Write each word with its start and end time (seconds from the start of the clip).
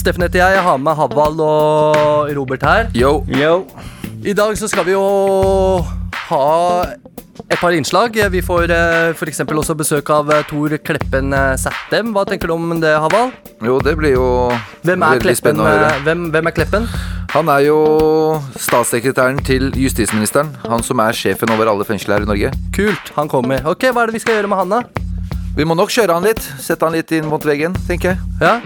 Steffen 0.00 0.22
heter 0.24 0.40
jeg. 0.40 0.56
Jeg 0.56 0.64
har 0.64 0.78
med 0.80 0.96
Havald 0.96 1.40
og 1.44 2.30
Robert 2.36 2.62
her. 2.64 2.88
Yo. 2.96 3.20
I 4.24 4.32
dag 4.36 4.56
så 4.58 4.68
skal 4.68 4.86
vi 4.86 4.94
jo 4.94 5.02
ha 6.30 6.44
et 7.50 7.58
par 7.60 7.74
innslag. 7.76 8.16
Vi 8.32 8.40
får 8.44 8.72
uh, 8.72 9.10
f.eks. 9.12 9.42
også 9.44 9.74
besøk 9.76 10.10
av 10.14 10.30
eh, 10.32 10.42
Tor 10.48 10.72
Kleppen 10.86 11.34
uh, 11.36 11.52
Sættem. 11.60 12.14
Hva 12.16 12.24
tenker 12.28 12.48
du 12.48 12.54
om 12.54 12.72
det, 12.80 12.94
Havald? 13.02 13.34
Jo, 13.64 13.76
det 13.84 13.96
blir 14.00 14.14
jo 14.14 14.26
Hvem 14.86 15.02
er 15.02 15.18
veldig 15.18 15.24
Kleppen? 15.24 15.40
spennende 15.42 15.68
å 15.68 15.74
høre. 15.74 15.92
eh, 15.92 16.02
hvem, 16.08 16.24
hvem 16.32 16.48
er 16.50 16.56
Kleppen? 16.56 16.88
Han 17.34 17.52
er 17.52 17.66
jo 17.68 17.78
statssekretæren 18.56 19.40
til 19.46 19.68
justisministeren. 19.78 20.54
Han 20.64 20.82
som 20.86 21.00
er 21.04 21.16
sjefen 21.16 21.52
over 21.54 21.68
alle 21.70 21.84
fengsler 21.88 22.18
her 22.18 22.26
i 22.26 22.30
Norge. 22.30 22.52
Kult, 22.76 23.12
han 23.20 23.28
kommer. 23.30 23.64
Ok, 23.68 23.88
Hva 23.92 24.06
er 24.06 24.10
det 24.12 24.16
vi 24.20 24.24
skal 24.24 24.40
gjøre 24.40 24.50
med 24.50 24.64
han, 24.64 24.76
da? 24.80 24.82
Vi 25.56 25.66
må 25.66 25.76
nok 25.76 25.92
kjøre 25.92 26.16
han 26.16 26.24
litt. 26.26 26.40
Sette 26.62 26.86
han 26.88 26.96
litt 26.96 27.12
inn 27.12 27.28
mot 27.28 27.44
veggen, 27.44 27.76
tenker 27.88 28.14
jeg. 28.14 28.28
Ja? 28.40 28.58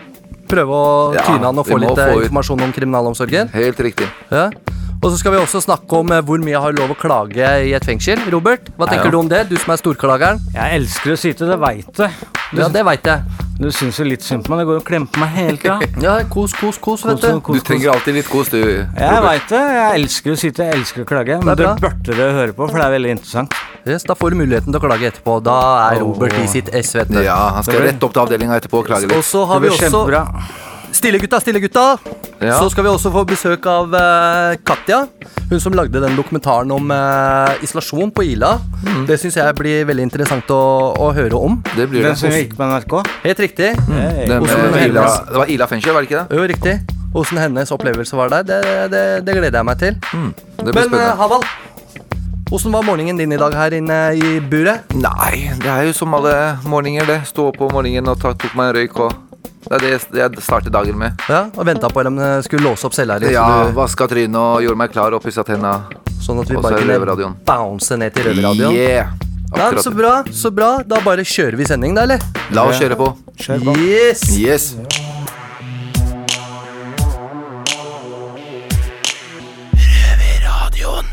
Prøve 0.51 0.77
å 0.77 1.15
tyne 1.17 1.49
han 1.49 1.61
og 1.61 1.67
få 1.67 1.79
litt 1.81 1.99
eh, 1.99 2.13
få 2.13 2.23
informasjon 2.27 2.65
om 2.67 2.73
kriminalomsorgen? 2.77 3.51
Helt 3.55 3.81
riktig. 3.87 4.09
Ja. 4.31 4.51
Og 5.05 5.11
så 5.13 5.19
skal 5.21 5.35
vi 5.35 5.41
også 5.43 5.61
snakke 5.61 5.99
om 6.01 6.13
eh, 6.17 6.23
hvor 6.25 6.41
mye 6.41 6.55
jeg 6.55 6.63
har 6.65 6.73
lov 6.79 6.95
å 6.95 6.97
klage 6.97 7.49
i 7.69 7.75
et 7.77 7.85
fengsel. 7.85 8.23
Robert, 8.33 8.71
hva 8.79 8.87
tenker 8.89 9.11
Ja. 9.11 9.13
du 9.13 9.19
om 9.19 9.29
det? 9.29 9.43
Du 9.51 9.57
som 9.61 9.75
er 9.75 9.81
storklageren. 9.83 10.41
Jeg 10.55 10.79
elsker 10.81 11.13
å 11.13 11.17
til 11.37 11.51
det, 11.51 11.59
veit 11.61 11.91
du. 11.93 12.07
Ja, 12.57 12.69
det 12.73 12.85
veit 12.87 13.05
jeg. 13.05 13.23
du 13.61 13.69
syns 13.71 13.99
jo 14.01 14.05
litt 14.09 14.23
synd 14.25 14.47
på 14.47 14.51
meg. 14.55 14.63
Det 14.63 14.67
går 14.71 14.79
jo 14.79 14.81
og 14.81 14.87
klemmer 14.89 15.11
på 15.13 15.21
meg 15.21 15.29
hele 15.37 15.59
tida. 15.61 15.77
Ja, 16.07 16.15
kos, 16.25 16.55
kos, 16.57 16.79
kos, 16.81 17.05
vet 17.05 17.21
du. 17.21 17.41
kos, 17.45 17.61
Du 17.61 17.69
trenger 17.69 17.93
alltid 17.93 18.15
litt 18.17 18.31
kos, 18.33 18.49
du. 18.49 18.59
Robert. 18.65 18.97
Jeg 19.05 19.23
veit 19.29 19.49
det. 19.53 19.63
Jeg 19.77 20.01
elsker 20.01 20.33
å 20.33 20.41
til, 20.57 20.65
jeg 20.65 20.81
elsker 20.81 21.05
å 21.05 21.09
klage. 21.13 21.39
Men 21.45 21.57
Det 21.61 21.71
burde 21.85 22.17
du 22.17 22.25
høre 22.25 22.53
på, 22.57 22.69
for 22.71 22.81
det 22.81 22.87
er 22.89 22.97
veldig 22.97 23.15
interessant. 23.19 23.55
Yes, 23.85 24.07
da 24.09 24.17
får 24.17 24.33
du 24.33 24.41
muligheten 24.41 24.73
til 24.73 24.81
å 24.81 24.85
klage 24.89 25.11
etterpå. 25.13 25.43
Da 25.45 25.59
er 25.91 26.01
Robert 26.01 26.39
i 26.41 26.47
sitt 26.49 26.73
ess, 26.73 26.95
vet 26.97 27.13
du. 27.13 27.21
Ja, 27.21 27.37
han 27.59 27.67
skal 27.67 27.85
rett 27.85 28.01
opp 28.09 28.17
til 28.17 28.25
avdelinga 28.25 28.57
etterpå 28.57 28.81
og 28.81 28.89
klage 28.89 29.13
Og 29.13 29.21
så 29.27 29.45
har 29.53 29.61
vi 29.61 29.69
også. 29.69 30.73
Stille 30.95 31.19
gutta, 31.19 31.41
stille 31.43 31.59
gutta! 31.61 31.97
Ja. 32.39 32.59
Så 32.59 32.69
skal 32.71 32.85
vi 32.85 32.91
også 32.93 33.11
få 33.11 33.25
besøk 33.27 33.67
av 33.67 33.95
uh, 33.95 34.55
Katja. 34.67 35.01
Hun 35.51 35.61
som 35.63 35.75
lagde 35.75 36.01
den 36.03 36.15
dokumentaren 36.19 36.71
om 36.75 36.91
uh, 36.93 37.51
isolasjon 37.65 38.13
på 38.15 38.25
Ila. 38.35 38.53
Det 39.09 39.17
syns 39.21 39.39
jeg 39.41 39.57
blir 39.59 39.85
veldig 39.89 40.07
interessant 40.07 40.51
å, 40.55 40.61
å 40.95 41.09
høre 41.17 41.39
om. 41.39 41.57
Det 41.75 41.89
blir 41.91 42.05
Den 42.05 42.15
det. 42.15 42.21
som 42.21 42.35
gikk 42.35 42.55
på 42.59 42.69
NRK. 42.71 42.95
Helt 43.25 43.43
riktig. 43.43 43.73
Hey. 43.91 44.29
Den, 44.31 44.45
Hvordan 44.45 44.79
eh, 44.79 44.87
Ila, 44.87 45.09
det? 45.09 45.39
var 45.41 45.53
Ila 45.57 45.71
fengsel, 45.71 45.97
var 45.97 46.05
det 46.05 46.11
ikke 46.11 46.23
det? 46.23 46.39
Jo, 46.39 46.47
riktig. 46.55 46.77
Åssen 47.15 47.43
hennes 47.43 47.75
opplevelse 47.75 48.19
var 48.19 48.33
der, 48.33 48.47
det, 48.49 48.63
det, 48.95 49.05
det 49.27 49.37
gleder 49.39 49.61
jeg 49.61 49.69
meg 49.71 49.83
til. 49.83 49.99
Det 50.63 50.71
blir 50.71 50.91
Men 50.95 50.97
uh, 50.99 51.13
Haval, 51.19 51.45
åssen 52.55 52.75
var 52.75 52.87
morgenen 52.87 53.19
din 53.19 53.35
i 53.35 53.41
dag 53.41 53.55
her 53.59 53.75
inne 53.79 54.01
i 54.19 54.39
buret? 54.39 54.95
Nei, 54.95 55.51
det 55.63 55.71
er 55.75 55.89
jo 55.91 55.95
som 55.97 56.15
alle 56.19 56.35
morgener, 56.71 57.07
det. 57.11 57.21
Stå 57.31 57.51
opp 57.51 57.63
om 57.67 57.79
morgenen 57.81 58.11
og 58.15 58.19
tok 58.23 58.51
meg 58.55 58.71
en 58.71 58.77
røyk 58.79 59.07
og 59.09 59.23
Det 59.65 59.77
er 59.79 59.85
det 59.85 59.91
jeg 60.21 60.43
starter 60.45 60.71
dagen 60.71 60.99
med. 61.01 61.13
Ja, 61.29 61.47
Og 61.57 61.65
venta 61.67 61.89
på 61.89 62.01
at 62.03 62.11
de 62.11 62.31
skulle 62.45 62.65
låse 62.69 62.85
opp 62.87 62.95
cella 62.97 63.19
di, 63.19 63.31
Ja, 63.33 63.47
du... 63.69 63.73
vaska 63.79 64.07
trynet 64.11 64.37
og 64.37 64.63
gjorde 64.65 64.77
meg 64.83 64.93
klar 64.93 65.17
og 65.17 65.23
pussa 65.25 65.45
tenna. 65.45 65.77
sånn 66.25 66.41
at 66.41 66.49
vi 66.49 66.57
bare 66.57 66.81
kunne 66.81 67.31
bounce 67.45 67.97
ned 68.01 68.15
til 68.17 68.25
Røverradioen. 68.31 68.73
Yeah! 68.77 69.13
Ja, 69.57 69.71
så 69.79 69.91
bra, 69.95 70.25
så 70.33 70.51
bra. 70.51 70.83
Da 70.83 70.99
bare 71.05 71.23
kjører 71.25 71.57
vi 71.57 71.67
sending, 71.69 71.95
da, 71.95 72.03
eller? 72.09 72.21
La 72.57 72.65
oss 72.67 72.81
kjøre 72.81 72.97
på. 72.99 73.11
Kjør 73.39 73.65
på. 73.69 73.77
Yes! 73.85 74.25
Yes. 74.39 74.71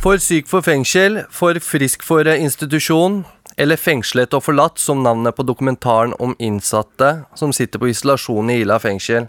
For 0.01 0.17
syk 0.17 0.47
for 0.49 0.61
fengsel, 0.65 1.19
for 1.29 1.53
frisk 1.61 2.01
for 2.01 2.25
institusjon, 2.25 3.19
eller 3.61 3.77
fengslet 3.77 4.33
og 4.33 4.41
forlatt, 4.47 4.81
som 4.81 5.03
navnet 5.05 5.35
på 5.37 5.45
dokumentaren 5.45 6.15
om 6.23 6.33
innsatte 6.41 7.11
som 7.37 7.53
sitter 7.53 7.81
på 7.81 7.91
isolasjon 7.91 8.49
i 8.49 8.61
Ila 8.63 8.79
fengsel. 8.81 9.27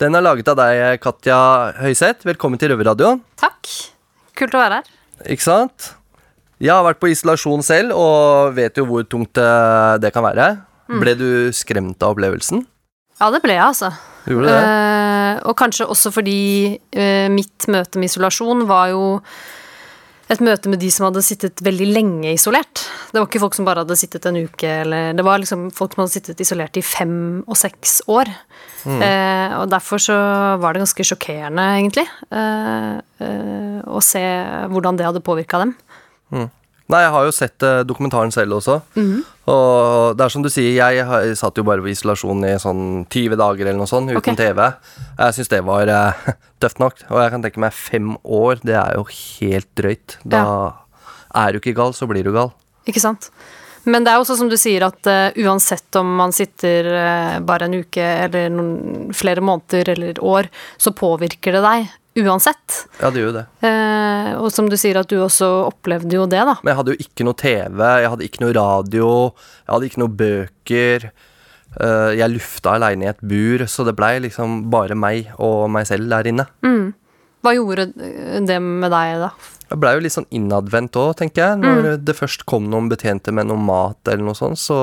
Den 0.00 0.16
er 0.16 0.24
laget 0.24 0.48
av 0.52 0.58
deg, 0.60 1.00
Katja 1.00 1.38
Høiseth. 1.80 2.24
Velkommen 2.28 2.60
til 2.60 2.72
Røverradioen. 2.72 3.20
Takk. 3.40 3.68
Kult 4.36 4.56
å 4.56 4.62
være 4.62 4.80
her. 4.80 4.90
Ikke 5.32 5.44
sant? 5.44 5.90
Jeg 6.60 6.72
har 6.72 6.84
vært 6.86 7.00
på 7.02 7.10
isolasjon 7.12 7.64
selv 7.64 7.92
og 7.96 8.56
vet 8.56 8.80
jo 8.80 8.86
hvor 8.88 9.04
tungt 9.08 9.36
eh, 9.40 9.96
det 10.00 10.12
kan 10.14 10.24
være. 10.24 10.48
Ble 10.86 11.16
du 11.18 11.28
skremt 11.56 12.00
av 12.04 12.14
opplevelsen? 12.14 12.62
Ja, 13.16 13.28
det 13.32 13.42
ble 13.44 13.56
jeg, 13.56 13.64
altså. 13.64 13.90
Gjorde 14.28 14.52
det? 14.52 14.60
Uh, 14.60 15.34
og 15.50 15.56
kanskje 15.58 15.88
også 15.88 16.12
fordi 16.14 16.40
uh, 16.96 17.28
mitt 17.32 17.68
møte 17.72 18.00
med 18.00 18.08
isolasjon 18.10 18.64
var 18.68 18.92
jo 18.92 19.04
et 20.32 20.42
møte 20.42 20.70
med 20.72 20.80
de 20.82 20.90
som 20.92 21.08
hadde 21.08 21.24
sittet 21.24 21.62
veldig 21.64 21.88
lenge 21.92 22.32
isolert. 22.34 22.86
Det 23.12 23.20
var 23.20 23.28
ikke 23.28 23.42
folk 23.42 23.56
som 23.56 23.68
bare 23.68 23.84
hadde 23.84 23.98
sittet 23.98 24.26
en 24.28 24.38
uke, 24.46 24.70
eller 24.82 25.14
Det 25.16 25.24
var 25.26 25.40
liksom 25.42 25.68
folk 25.74 25.94
som 25.94 26.04
hadde 26.04 26.14
sittet 26.16 26.42
isolert 26.42 26.76
i 26.76 26.84
fem 26.84 27.16
og 27.46 27.56
seks 27.58 28.00
år. 28.10 28.30
Eh, 28.86 29.56
og 29.58 29.70
derfor 29.70 30.02
så 30.02 30.16
var 30.62 30.74
det 30.74 30.84
ganske 30.84 31.06
sjokkerende, 31.06 31.64
egentlig, 31.80 32.06
eh, 32.30 32.92
eh, 33.26 33.80
å 33.86 34.02
se 34.02 34.22
hvordan 34.70 34.98
det 34.98 35.08
hadde 35.08 35.24
påvirka 35.26 35.62
dem. 35.64 35.74
Nei, 36.86 37.00
jeg 37.02 37.12
har 37.16 37.24
jo 37.26 37.32
sett 37.34 37.64
eh, 37.66 37.82
dokumentaren 37.86 38.30
selv 38.34 38.60
også. 38.60 38.76
Og 39.50 40.18
det 40.18 40.22
er 40.22 40.32
som 40.32 40.44
du 40.44 40.50
sier, 40.52 40.70
jeg, 40.78 41.02
jeg 41.02 41.38
satt 41.38 41.58
jo 41.58 41.64
bare 41.66 41.82
på 41.82 41.90
isolasjon 41.90 42.46
i 42.46 42.52
sånn 42.62 42.84
20 43.10 43.38
dager 43.40 43.66
eller 43.66 43.80
noe 43.80 43.90
sånt, 43.90 44.12
uten 44.12 44.20
okay. 44.22 44.38
TV. 44.38 44.62
Jeg 45.18 45.36
syns 45.38 45.50
det 45.50 45.62
var 45.66 45.90
eh, 45.90 46.28
tøft 46.62 46.82
nok. 46.82 47.02
Og 47.10 47.22
jeg 47.24 47.34
kan 47.34 47.46
tenke 47.46 47.64
meg 47.66 47.74
fem 47.74 48.14
år, 48.22 48.62
det 48.62 48.78
er 48.78 49.00
jo 49.00 49.06
helt 49.10 49.70
drøyt. 49.78 50.18
Da 50.22 50.44
er 51.34 51.52
du 51.52 51.60
ikke 51.60 51.74
gal, 51.76 51.94
så 51.96 52.06
blir 52.10 52.26
du 52.26 52.30
gal. 52.36 52.54
Ikke 52.86 53.02
sant? 53.02 53.30
Men 53.86 54.02
det 54.02 54.12
er 54.12 54.20
også 54.20 54.34
som 54.38 54.48
du 54.50 54.56
sier 54.58 54.82
at 54.86 55.06
uh, 55.06 55.36
uansett 55.46 55.94
om 56.00 56.08
man 56.18 56.34
sitter 56.34 56.88
uh, 56.90 57.36
bare 57.46 57.68
en 57.68 57.76
uke 57.78 58.02
eller 58.02 58.50
noen, 58.50 59.12
flere 59.14 59.44
måneder 59.44 59.92
eller 59.94 60.18
år, 60.26 60.50
så 60.78 60.90
påvirker 60.96 61.54
det 61.54 61.62
deg 61.62 62.26
uansett. 62.26 62.80
Ja, 62.98 63.12
det 63.14 63.22
gjør 63.22 63.36
det. 63.36 63.44
Uh, 63.62 64.32
og 64.40 64.50
som 64.54 64.70
du 64.70 64.74
sier 64.80 64.98
at 64.98 65.10
du 65.10 65.20
også 65.20 65.68
opplevde 65.68 66.18
jo 66.18 66.26
det, 66.30 66.42
da. 66.48 66.56
Men 66.64 66.72
jeg 66.72 66.80
hadde 66.80 66.96
jo 66.96 67.06
ikke 67.06 67.28
noe 67.28 67.38
TV, 67.38 67.86
jeg 68.02 68.12
hadde 68.14 68.26
ikke 68.26 68.42
noe 68.42 68.58
radio, 68.58 69.08
jeg 69.62 69.74
hadde 69.76 69.90
ikke 69.90 70.04
noe 70.04 70.20
bøker. 70.24 71.10
Jeg 71.76 72.32
lufta 72.32 72.72
aleine 72.72 73.04
i 73.04 73.08
et 73.10 73.18
bur, 73.20 73.66
så 73.68 73.84
det 73.84 73.92
blei 73.98 74.14
liksom 74.24 74.62
bare 74.72 74.96
meg 74.96 75.26
og 75.36 75.66
meg 75.68 75.84
selv 75.84 76.08
der 76.08 76.30
inne. 76.30 76.46
Hva 77.44 77.52
gjorde 77.54 77.88
det 78.46 78.56
med 78.62 78.90
deg, 78.90 79.18
da? 79.22 79.30
Jeg 79.66 79.78
blei 79.82 79.92
jo 79.96 80.00
litt 80.04 80.14
sånn 80.14 80.28
innadvendt 80.34 80.96
òg, 80.98 81.16
tenker 81.18 81.42
jeg. 81.42 81.58
Når 81.62 82.04
det 82.06 82.14
først 82.16 82.44
kom 82.46 82.68
noen 82.70 82.88
betjente 82.90 83.32
med 83.34 83.46
noe 83.50 83.58
mat 83.58 83.98
eller 84.08 84.24
noe 84.28 84.38
sånt, 84.38 84.58
så 84.62 84.78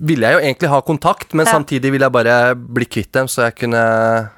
ville 0.00 0.26
jeg 0.28 0.36
jo 0.38 0.42
egentlig 0.46 0.70
ha 0.70 0.80
kontakt, 0.86 1.34
men 1.34 1.46
Ja. 1.46 1.52
samtidig 1.52 1.90
ville 1.92 2.06
jeg 2.06 2.12
bare 2.12 2.54
bli 2.54 2.86
kvitt 2.86 3.12
dem, 3.12 3.26
så 3.26 3.42
jeg 3.50 3.56
kunne 3.56 4.30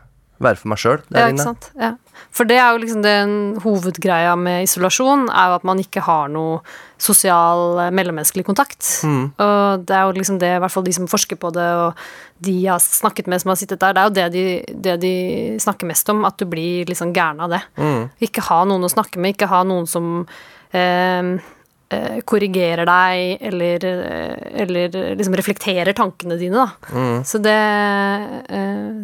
være 0.44 0.60
for 0.60 0.72
meg 0.72 0.80
sjøl 0.82 1.04
der 1.08 1.26
Ja, 1.26 1.28
inne. 1.32 1.54
Ja. 1.80 1.92
For 2.32 2.48
det 2.48 2.56
er 2.56 2.70
jo 2.72 2.80
liksom 2.80 3.02
den 3.04 3.32
hovedgreia 3.60 4.32
med 4.40 4.64
isolasjon, 4.64 5.26
er 5.28 5.50
jo 5.50 5.56
at 5.58 5.64
man 5.68 5.80
ikke 5.82 6.00
har 6.06 6.30
noe 6.32 6.60
sosial 7.02 7.80
eh, 7.82 7.90
mellommenneskelig 7.92 8.44
kontakt. 8.46 8.84
Og 9.42 9.86
det 9.88 9.96
er 9.96 10.06
jo 10.06 10.14
liksom 10.16 10.38
det, 10.40 10.52
i 10.56 10.60
hvert 10.62 10.72
fall 10.72 10.86
de 10.86 10.94
som 10.96 11.08
forsker 11.10 11.36
på 11.40 11.50
det, 11.52 11.66
og 11.82 11.98
de 12.42 12.54
jeg 12.64 12.72
har 12.72 12.82
snakket 12.82 13.28
med 13.28 13.42
som 13.42 13.52
har 13.52 13.58
sittet 13.60 13.82
der, 13.82 13.92
det 13.94 14.02
er 14.02 14.08
jo 14.08 14.14
det 14.16 14.28
de, 14.32 14.76
det 14.86 14.96
de 15.02 15.14
snakker 15.62 15.88
mest 15.90 16.08
om, 16.12 16.24
at 16.28 16.38
du 16.40 16.46
blir 16.48 16.88
liksom 16.88 17.12
gæren 17.16 17.42
av 17.44 17.52
det. 17.52 17.62
Ikke 18.24 18.44
ha 18.48 18.62
noen 18.68 18.86
å 18.88 18.92
snakke 18.92 19.20
med, 19.20 19.34
ikke 19.36 19.50
ha 19.52 19.62
noen 19.68 19.86
som 19.90 20.12
eh, 20.72 21.36
eh, 21.92 22.20
korrigerer 22.24 22.88
deg, 22.88 23.42
eller, 23.50 23.84
eh, 23.84 24.36
eller 24.64 25.00
liksom 25.20 25.36
reflekterer 25.36 25.92
tankene 25.92 26.38
dine, 26.40 26.64
da. 26.64 27.02
Så 27.28 27.42
det 27.44 27.58
eh, 28.48 29.02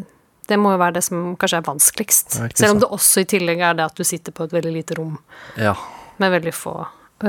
det 0.49 0.57
må 0.61 0.73
jo 0.75 0.79
være 0.81 0.97
det 0.99 1.05
som 1.05 1.35
kanskje 1.37 1.59
er 1.61 1.67
vanskeligst. 1.67 2.39
Er 2.41 2.55
Selv 2.57 2.77
om 2.77 2.81
det 2.83 2.89
også 2.97 3.21
i 3.25 3.29
tillegg 3.29 3.61
er 3.61 3.75
det 3.79 3.85
at 3.91 3.99
du 3.99 4.05
sitter 4.07 4.33
på 4.33 4.47
et 4.49 4.55
veldig 4.57 4.73
lite 4.73 4.97
rom 4.99 5.19
Ja. 5.57 5.75
med 6.19 6.33
veldig 6.33 6.55
få 6.57 6.75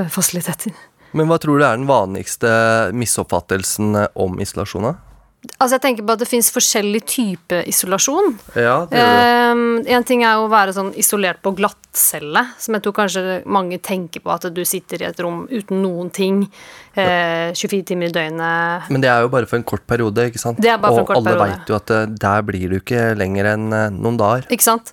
fasiliteter. 0.08 0.72
Men 1.12 1.26
hva 1.26 1.38
tror 1.42 1.58
du 1.58 1.64
er 1.66 1.76
den 1.76 1.88
vanligste 1.90 2.48
misoppfattelsen 2.94 3.96
eh, 3.98 4.08
om 4.14 4.38
isolasjon? 4.40 4.96
Altså, 5.40 5.78
jeg 5.78 5.82
tenker 5.86 6.04
på 6.04 6.12
at 6.12 6.20
det 6.20 6.28
fins 6.28 6.50
forskjellig 6.52 7.00
type 7.08 7.60
isolasjon. 7.68 8.34
Ja, 8.60 8.82
det 8.90 9.00
det. 9.00 9.28
Um, 9.50 9.62
en 9.88 10.04
ting 10.04 10.24
er 10.24 10.36
å 10.36 10.50
være 10.52 10.74
sånn 10.76 10.90
isolert 11.00 11.40
på 11.44 11.54
glattcelle, 11.56 12.42
som 12.60 12.76
jeg 12.76 12.84
tror 12.84 12.94
kanskje 12.98 13.38
mange 13.48 13.78
tenker 13.80 14.20
på, 14.20 14.32
at 14.34 14.44
du 14.52 14.60
sitter 14.68 15.00
i 15.00 15.08
et 15.08 15.22
rom 15.24 15.46
uten 15.48 15.80
noen 15.80 16.10
ting 16.12 16.42
eh, 16.44 17.56
24 17.56 17.88
timer 17.88 18.12
i 18.12 18.16
døgnet. 18.18 18.90
Men 18.92 19.04
det 19.04 19.08
er 19.12 19.24
jo 19.24 19.32
bare 19.32 19.48
for 19.48 19.60
en 19.60 19.64
kort 19.72 19.86
periode, 19.88 20.28
ikke 20.28 20.42
sant? 20.42 20.60
Det 20.60 20.74
er 20.74 20.80
bare 20.80 20.98
for 20.98 21.06
en 21.06 21.08
kort 21.08 21.22
og 21.22 21.22
alle 21.24 21.36
periode. 21.36 21.56
veit 21.56 21.72
jo 21.72 21.78
at 21.80 21.94
eh, 21.96 22.04
der 22.26 22.44
blir 22.50 22.68
du 22.68 22.76
ikke 22.82 23.06
lenger 23.16 23.52
enn 23.54 23.66
eh, 23.72 23.88
noen 23.96 24.20
dager. 24.20 24.48
Ikke 24.52 24.68
sant? 24.68 24.92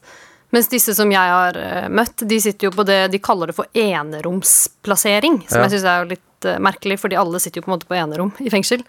Mens 0.56 0.70
disse 0.72 0.94
som 0.96 1.10
jeg 1.12 1.20
har 1.34 1.58
eh, 1.60 1.88
møtt, 1.92 2.24
de 2.28 2.38
sitter 2.40 2.70
jo 2.70 2.76
på 2.78 2.86
det 2.88 3.02
de 3.12 3.20
kaller 3.20 3.50
det 3.52 3.56
for 3.58 3.68
eneromsplassering. 3.76 5.42
Som 5.50 5.60
Ja. 5.60 5.68
jeg 5.68 5.72
syns 5.76 5.84
er 5.86 6.04
jo 6.04 6.10
litt 6.14 6.46
eh, 6.46 6.58
merkelig, 6.64 7.00
fordi 7.02 7.18
alle 7.20 7.40
sitter 7.44 7.60
jo 7.62 7.66
på 7.66 7.72
en 7.72 7.76
måte 7.78 7.90
på 7.90 7.98
enerom 7.98 8.32
i 8.40 8.50
fengsel. 8.54 8.84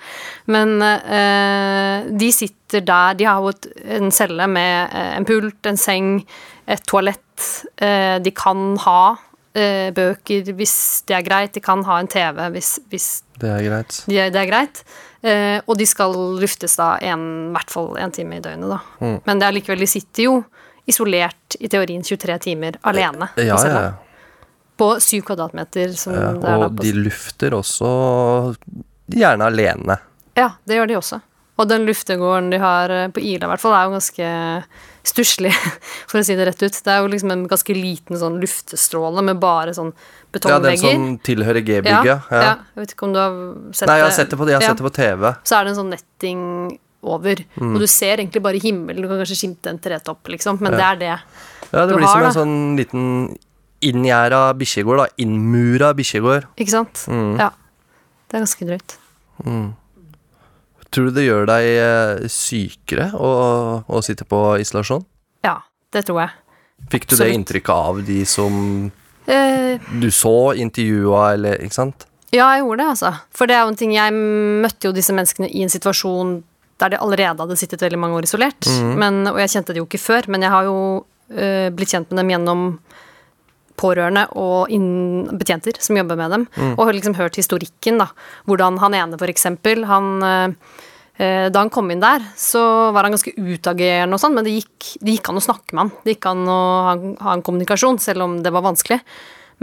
Men 0.46 0.76
eh, 0.82 2.05
de 2.14 2.31
sitter 2.32 2.81
der 2.84 3.14
De 3.19 3.25
har 3.25 3.40
jo 3.40 3.52
en 3.99 4.10
celle 4.14 4.46
med 4.46 4.90
eh, 4.93 5.16
en 5.16 5.25
pult, 5.26 5.58
en 5.66 5.76
seng, 5.81 6.25
et 6.69 6.84
toalett. 6.87 7.64
Eh, 7.81 8.19
de 8.22 8.31
kan 8.31 8.76
ha 8.84 9.16
eh, 9.54 9.90
bøker 9.96 10.52
hvis 10.54 11.02
det 11.08 11.16
er 11.19 11.22
greit. 11.26 11.54
De 11.54 11.61
kan 11.64 11.82
ha 11.88 11.99
en 11.99 12.06
TV 12.11 12.50
hvis, 12.54 12.78
hvis 12.90 13.08
Det 13.40 13.50
er 13.50 13.62
greit. 13.66 14.04
de, 14.06 14.14
det 14.31 14.37
er 14.44 14.46
greit. 14.50 14.84
Eh, 15.26 15.58
og 15.66 15.75
de 15.81 15.87
skal 15.88 16.14
luftes 16.38 16.76
da 16.78 16.93
en, 17.02 17.49
i 17.50 17.52
hvert 17.56 17.70
fall 17.75 17.96
en 17.99 18.12
time 18.14 18.37
i 18.38 18.40
døgnet, 18.44 18.69
da. 18.70 18.78
Mm. 19.02 19.16
Men 19.26 19.38
det 19.40 19.49
er 19.49 19.56
likevel, 19.58 19.82
de 19.82 19.87
sitter 19.90 20.28
jo 20.28 20.37
isolert 20.88 21.56
i 21.61 21.69
teorien 21.69 22.05
23 22.05 22.38
timer 22.49 22.79
alene. 22.88 23.31
Ja, 23.37 23.58
ja, 23.61 23.81
ja. 23.82 23.93
På 24.79 24.94
syv 25.02 25.25
kvadratmeter, 25.29 25.93
som 25.99 26.14
ja. 26.14 26.29
det 26.32 26.43
da 26.44 26.58
Og 26.64 26.76
de 26.79 26.93
lufter 26.96 27.56
også 27.56 27.88
gjerne 29.11 29.49
alene. 29.50 29.99
Ja, 30.38 30.52
det 30.64 30.79
gjør 30.79 30.90
de 30.90 30.96
også. 31.00 31.19
Og 31.58 31.67
den 31.67 31.88
luftegården 31.88 32.52
de 32.52 32.61
har 32.62 32.93
eh, 32.94 33.08
på 33.11 33.20
Ila, 33.20 33.49
i 33.49 33.50
hvert 33.50 33.62
fall, 33.62 33.75
er 33.75 33.88
jo 33.88 33.96
ganske 33.96 34.29
stusslig, 35.08 35.50
for 36.11 36.20
å 36.20 36.25
si 36.26 36.37
det 36.38 36.46
rett 36.46 36.62
ut. 36.62 36.76
Det 36.85 36.94
er 36.94 37.02
jo 37.02 37.11
liksom 37.11 37.35
en 37.35 37.46
ganske 37.50 37.75
liten 37.75 38.20
sånn 38.20 38.38
luftestråle 38.43 39.25
med 39.26 39.40
bare 39.43 39.75
sånn 39.75 39.90
betongvegger. 40.35 40.85
Ja, 40.87 40.93
den 40.94 41.08
som 41.08 41.17
tilhører 41.26 41.64
G-bygget. 41.64 42.12
ja. 42.12 42.20
Ja. 42.31 42.52
Jeg 42.76 42.85
vet 42.85 42.94
ikke 42.94 43.08
om 43.08 43.17
du 43.17 43.20
har 43.23 43.40
sett 43.75 43.90
Nei, 43.90 43.99
jeg 43.99 44.06
har 44.06 44.14
sett 44.20 44.31
det 44.31 44.38
på, 44.38 44.46
har 44.52 44.69
sett 44.69 44.79
det 44.79 44.87
på 44.87 44.94
TV. 45.00 45.32
så 45.43 45.58
er 45.58 45.67
det 45.67 45.75
en 45.75 45.81
sånn 45.81 45.93
netting 45.96 46.44
over. 47.02 47.42
Mm. 47.60 47.74
Og 47.74 47.80
du 47.80 47.86
ser 47.86 48.18
egentlig 48.18 48.42
bare 48.42 48.58
himmelen, 48.62 49.02
du 49.04 49.08
kan 49.08 49.20
kanskje 49.22 49.36
skimte 49.38 49.70
en 49.70 49.78
tretopp, 49.78 50.26
liksom, 50.32 50.58
men 50.60 50.72
det 50.74 50.82
er 50.84 50.96
det. 50.98 51.12
Ja, 51.72 51.84
det 51.86 51.92
Du 51.92 51.96
blir 52.00 52.06
har 52.06 52.14
som 52.14 52.22
en 52.22 52.28
det. 52.28 52.36
sånn 52.38 52.56
liten 52.80 53.04
inngjerda 53.80 54.40
bikkjegård, 54.58 54.98
da. 55.04 55.06
Innmura 55.22 55.92
bikkjegård. 55.94 56.48
Ikke 56.58 56.74
sant? 56.74 57.04
Mm. 57.06 57.36
Ja. 57.38 57.50
Det 58.28 58.36
er 58.36 58.42
ganske 58.44 58.66
drøyt. 58.66 58.96
Tror 60.88 61.10
du 61.10 61.12
det 61.18 61.26
gjør 61.26 61.44
deg 61.50 61.66
eh, 61.68 62.28
sykere 62.32 63.10
å, 63.14 63.30
å 63.84 64.00
sitte 64.04 64.24
på 64.28 64.38
isolasjon? 64.62 65.04
Ja, 65.44 65.58
det 65.92 66.06
tror 66.08 66.22
jeg. 66.24 66.32
Fikk 66.88 67.04
du 67.10 67.12
det 67.12 67.18
Absolutt. 67.18 67.36
inntrykket 67.40 67.74
av 67.74 68.02
de 68.06 68.22
som 68.28 68.62
Eh, 69.28 69.76
du 70.00 70.06
så 70.08 70.54
intervjua, 70.56 71.34
eller 71.34 71.58
ikke 71.60 71.76
sant? 71.76 72.06
ja, 72.32 72.46
jeg 72.56 72.62
gjorde 72.62 72.78
det, 72.80 72.86
altså. 72.94 73.10
For 73.36 73.44
det 73.46 73.56
er 73.58 73.60
jo 73.66 73.68
en 73.74 73.76
ting 73.76 73.90
Jeg 73.92 74.12
møtte 74.64 74.88
jo 74.88 74.92
disse 74.96 75.12
menneskene 75.12 75.50
i 75.52 75.60
en 75.66 75.68
situasjon 75.68 76.30
der 76.78 76.90
de 76.94 76.98
allerede 77.02 77.42
hadde 77.42 77.56
sittet 77.58 77.82
veldig 77.82 77.98
mange 77.98 78.14
år 78.20 78.26
isolert. 78.28 78.66
Mm. 78.66 78.92
Men, 79.02 79.20
og 79.32 79.38
jeg 79.42 79.50
kjente 79.56 79.75
det 79.75 79.82
jo 79.82 79.86
ikke 79.88 79.98
før, 80.02 80.28
men 80.30 80.42
jeg 80.46 80.50
har 80.54 80.64
jo 80.69 80.76
uh, 81.04 81.69
blitt 81.75 81.90
kjent 81.94 82.10
med 82.12 82.20
dem 82.22 82.30
gjennom 82.34 82.66
pårørende 83.78 84.25
og 84.34 84.70
inn- 84.75 85.28
betjenter 85.38 85.76
som 85.82 85.96
jobber 85.96 86.16
med 86.19 86.30
dem, 86.34 86.46
Mm. 86.56 86.72
og 86.78 86.86
har 86.86 86.92
liksom 86.96 87.14
hørt 87.14 87.36
historikken, 87.38 87.98
da. 87.98 88.08
Hvordan 88.46 88.78
han 88.82 88.94
ene, 88.94 89.19
for 89.19 89.28
eksempel, 89.30 89.84
han 89.86 90.22
eh, 90.22 91.50
Da 91.50 91.58
han 91.58 91.70
kom 91.70 91.90
inn 91.90 91.98
der, 91.98 92.20
så 92.36 92.92
var 92.94 93.02
han 93.02 93.10
ganske 93.12 93.32
utagerende 93.34 94.14
og 94.14 94.20
sånn, 94.22 94.34
men 94.34 94.44
det 94.46 94.52
gikk, 94.62 94.98
det 95.02 95.16
gikk 95.16 95.28
an 95.32 95.40
å 95.40 95.42
snakke 95.42 95.75
med 95.75 95.80
han. 95.82 95.90
Det 96.04 96.14
gikk 96.14 96.26
an 96.30 96.44
å 96.46 96.58
ha, 96.86 96.92
ha 97.25 97.32
en 97.34 97.42
kommunikasjon, 97.42 97.98
selv 97.98 98.22
om 98.22 98.36
det 98.42 98.52
var 98.54 98.62
vanskelig. 98.62 99.00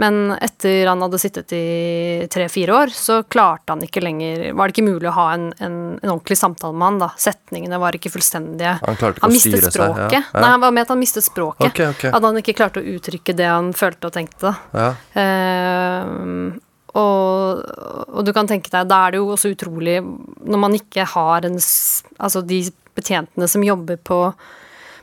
Men 0.02 0.34
etter 0.44 0.86
han 0.90 1.00
hadde 1.00 1.18
sittet 1.20 1.52
i 1.56 2.26
tre-fire 2.32 2.74
år, 2.82 2.92
så 2.92 3.22
klarte 3.32 3.72
han 3.72 3.84
ikke 3.86 4.02
lenger 4.04 4.50
Var 4.52 4.68
det 4.68 4.74
ikke 4.74 4.84
mulig 4.84 5.08
å 5.08 5.14
ha 5.16 5.26
en, 5.32 5.46
en, 5.56 5.78
en 6.02 6.12
ordentlig 6.12 6.36
samtale 6.36 6.76
med 6.76 6.86
han, 6.86 6.98
da. 7.00 7.08
Setningene 7.20 7.80
var 7.80 7.96
ikke 7.96 8.12
fullstendige. 8.12 8.76
Han 8.82 9.00
klarte 9.00 9.22
ikke 9.22 9.30
å 9.30 9.40
styre 9.40 9.62
styre 9.62 9.72
seg, 9.72 9.80
ja. 9.80 9.88
språket. 9.94 10.20
Ja. 10.20 10.42
Nei, 10.42 10.52
han 10.52 10.64
var 10.66 10.76
med 10.76 10.86
at 10.86 10.92
han 10.92 11.00
mistet 11.00 11.24
språket. 11.26 11.70
Okay, 11.70 11.88
okay. 11.94 12.12
At 12.12 12.28
han 12.28 12.42
ikke 12.42 12.56
klarte 12.58 12.82
å 12.82 12.94
uttrykke 12.96 13.36
det 13.38 13.48
han 13.48 13.72
følte 13.76 14.10
og 14.10 14.16
tenkte. 14.18 14.52
da. 14.52 14.84
Ja. 14.84 15.24
Eh, 15.24 16.62
og, 16.96 17.64
og 18.08 18.24
du 18.24 18.32
kan 18.36 18.48
tenke 18.48 18.72
deg, 18.72 18.88
da 18.88 19.02
er 19.06 19.14
det 19.14 19.20
jo 19.20 19.32
også 19.34 19.52
utrolig 19.52 19.98
når 20.00 20.60
man 20.62 20.76
ikke 20.76 21.04
har 21.16 21.48
en 21.48 21.58
Altså 21.58 22.40
de 22.46 22.62
betjentene 22.96 23.48
som 23.50 23.64
jobber 23.64 23.98
på, 24.00 24.20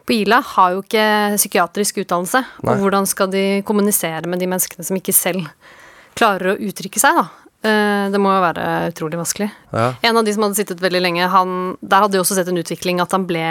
på 0.08 0.18
Ila, 0.18 0.42
har 0.56 0.74
jo 0.76 0.84
ikke 0.84 1.06
psykiatrisk 1.38 2.02
utdannelse. 2.04 2.44
Nei. 2.64 2.74
Og 2.74 2.84
hvordan 2.84 3.08
skal 3.10 3.32
de 3.32 3.46
kommunisere 3.68 4.28
med 4.30 4.42
de 4.44 4.50
menneskene 4.52 4.86
som 4.86 5.00
ikke 5.00 5.16
selv 5.16 5.48
klarer 6.18 6.54
å 6.54 6.60
uttrykke 6.60 7.02
seg, 7.02 7.22
da? 7.22 7.26
Eh, 7.64 8.12
det 8.12 8.20
må 8.20 8.34
jo 8.36 8.44
være 8.44 8.68
utrolig 8.92 9.20
vanskelig. 9.22 9.50
Ja. 9.72 9.88
En 10.04 10.20
av 10.20 10.28
de 10.28 10.36
som 10.36 10.44
hadde 10.44 10.60
sittet 10.60 10.84
veldig 10.84 11.02
lenge, 11.06 11.32
han, 11.32 11.58
der 11.80 12.04
hadde 12.04 12.20
jeg 12.20 12.26
også 12.26 12.38
sett 12.38 12.52
en 12.52 12.60
utvikling 12.60 13.00
at 13.00 13.16
han 13.16 13.28
ble 13.30 13.44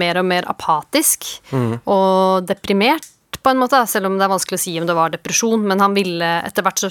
mer 0.00 0.20
og 0.20 0.28
mer 0.30 0.48
apatisk 0.48 1.28
og 1.52 2.48
deprimert, 2.48 3.06
på 3.40 3.52
en 3.52 3.60
måte. 3.60 3.78
Selv 3.88 4.08
om 4.08 4.18
det 4.18 4.26
er 4.26 4.32
vanskelig 4.32 4.58
å 4.58 4.62
si 4.64 4.74
om 4.80 4.88
det 4.88 4.96
var 4.96 5.12
depresjon, 5.12 5.62
men 5.68 5.80
han 5.80 5.96
ville 5.96 6.30
etter 6.44 6.64
hvert 6.64 6.82
så, 6.82 6.90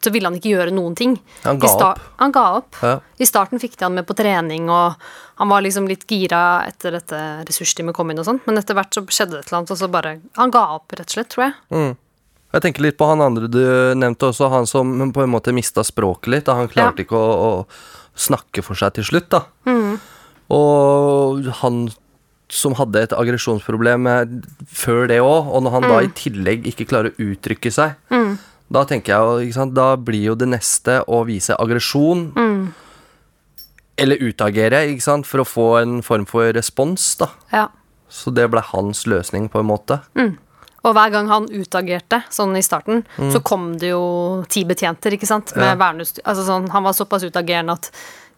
så 0.00 0.10
ville 0.12 0.28
han 0.30 0.36
ikke 0.38 0.52
gjøre 0.54 0.72
noen 0.72 0.94
ting. 0.96 1.14
Han 1.44 1.58
ga 1.60 1.68
opp. 1.90 1.98
Han 2.22 2.32
ga 2.32 2.44
opp. 2.60 2.76
Ja. 2.82 2.94
I 3.20 3.26
starten 3.28 3.60
fikk 3.60 3.74
de 3.76 3.84
han 3.84 3.94
med 3.98 4.06
på 4.08 4.16
trening, 4.16 4.70
og 4.72 4.94
han 5.40 5.48
var 5.52 5.60
liksom 5.64 5.88
litt 5.88 6.06
gira 6.08 6.62
etter 6.68 6.96
dette 6.96 7.18
ressursteamet 7.48 7.94
kom 7.96 8.10
inn 8.12 8.20
og 8.22 8.26
sånn, 8.28 8.40
men 8.46 8.56
etter 8.60 8.76
hvert 8.78 8.94
så 8.96 9.02
skjedde 9.06 9.36
det 9.36 9.42
et 9.44 9.50
eller 9.50 9.58
annet, 9.60 9.74
og 9.74 9.80
så 9.82 9.88
bare 9.92 10.14
Han 10.40 10.50
ga 10.54 10.62
opp, 10.78 10.92
rett 10.96 11.08
og 11.08 11.16
slett, 11.18 11.28
tror 11.34 11.46
jeg. 11.50 11.96
Jeg 12.50 12.62
tenker 12.64 12.82
litt 12.82 12.96
på 12.98 13.06
han 13.06 13.20
andre 13.22 13.46
du 13.46 13.60
nevnte 13.94 14.26
også, 14.32 14.48
han 14.50 14.66
som 14.66 15.12
på 15.14 15.22
en 15.22 15.30
måte 15.30 15.52
mista 15.54 15.84
språket 15.86 16.32
litt. 16.32 16.44
Da. 16.48 16.56
Han 16.58 16.68
klarte 16.72 17.04
Ja. 17.04 17.04
ikke 17.06 17.20
å, 17.20 17.30
å 17.60 17.66
snakke 18.18 18.64
for 18.66 18.74
seg 18.74 18.96
til 18.96 19.04
slutt, 19.06 19.28
da. 19.30 19.44
Og 20.50 21.46
han 21.62 21.84
som 22.50 22.74
hadde 22.74 23.04
et 23.04 23.12
aggresjonsproblem 23.14 24.06
eh, 24.10 24.32
før 24.66 25.04
det 25.06 25.20
òg, 25.22 25.46
og 25.54 25.62
når 25.62 25.74
han 25.76 25.84
da 25.86 25.98
i 26.02 26.08
tillegg 26.18 26.64
ikke 26.66 26.88
klarer 26.90 27.12
å 27.14 27.28
uttrykke 27.30 27.70
seg, 27.70 27.92
da 28.70 28.84
tenker 28.86 29.40
jeg 29.40 29.54
sant, 29.56 29.74
da 29.74 29.96
blir 29.96 30.22
jo 30.30 30.34
det 30.38 30.48
neste 30.48 31.00
å 31.10 31.24
vise 31.26 31.56
aggresjon. 31.58 32.28
Eller 34.00 34.16
utagere, 34.24 34.84
ikke 34.94 35.04
sant, 35.04 35.26
for 35.28 35.42
å 35.42 35.48
få 35.48 35.66
en 35.82 35.98
form 36.06 36.24
for 36.28 36.52
respons, 36.56 37.16
da. 37.20 37.28
Ja. 37.52 37.66
Så 38.08 38.32
det 38.34 38.46
ble 38.50 38.62
hans 38.72 39.04
løsning, 39.10 39.50
på 39.52 39.60
en 39.60 39.68
måte. 39.68 39.98
Og 40.80 40.94
hver 40.96 41.10
gang 41.12 41.28
han 41.28 41.48
utagerte, 41.52 42.22
sånn 42.32 42.56
i 42.56 42.62
starten, 42.64 43.02
så 43.18 43.42
kom 43.44 43.74
det 43.78 43.90
jo 43.92 44.00
ti 44.48 44.62
betjenter, 44.64 45.12
ikke 45.18 45.28
sant, 45.28 45.52
med 45.54 45.66
Mm. 45.66 45.68
Ja. 45.68 45.76
verneutstyr. 45.84 46.24
Altså 46.24 46.46
sånn, 46.46 46.70
han 46.72 46.82
var 46.82 46.92
såpass 46.96 47.22
utagerende 47.28 47.72
at 47.76 47.90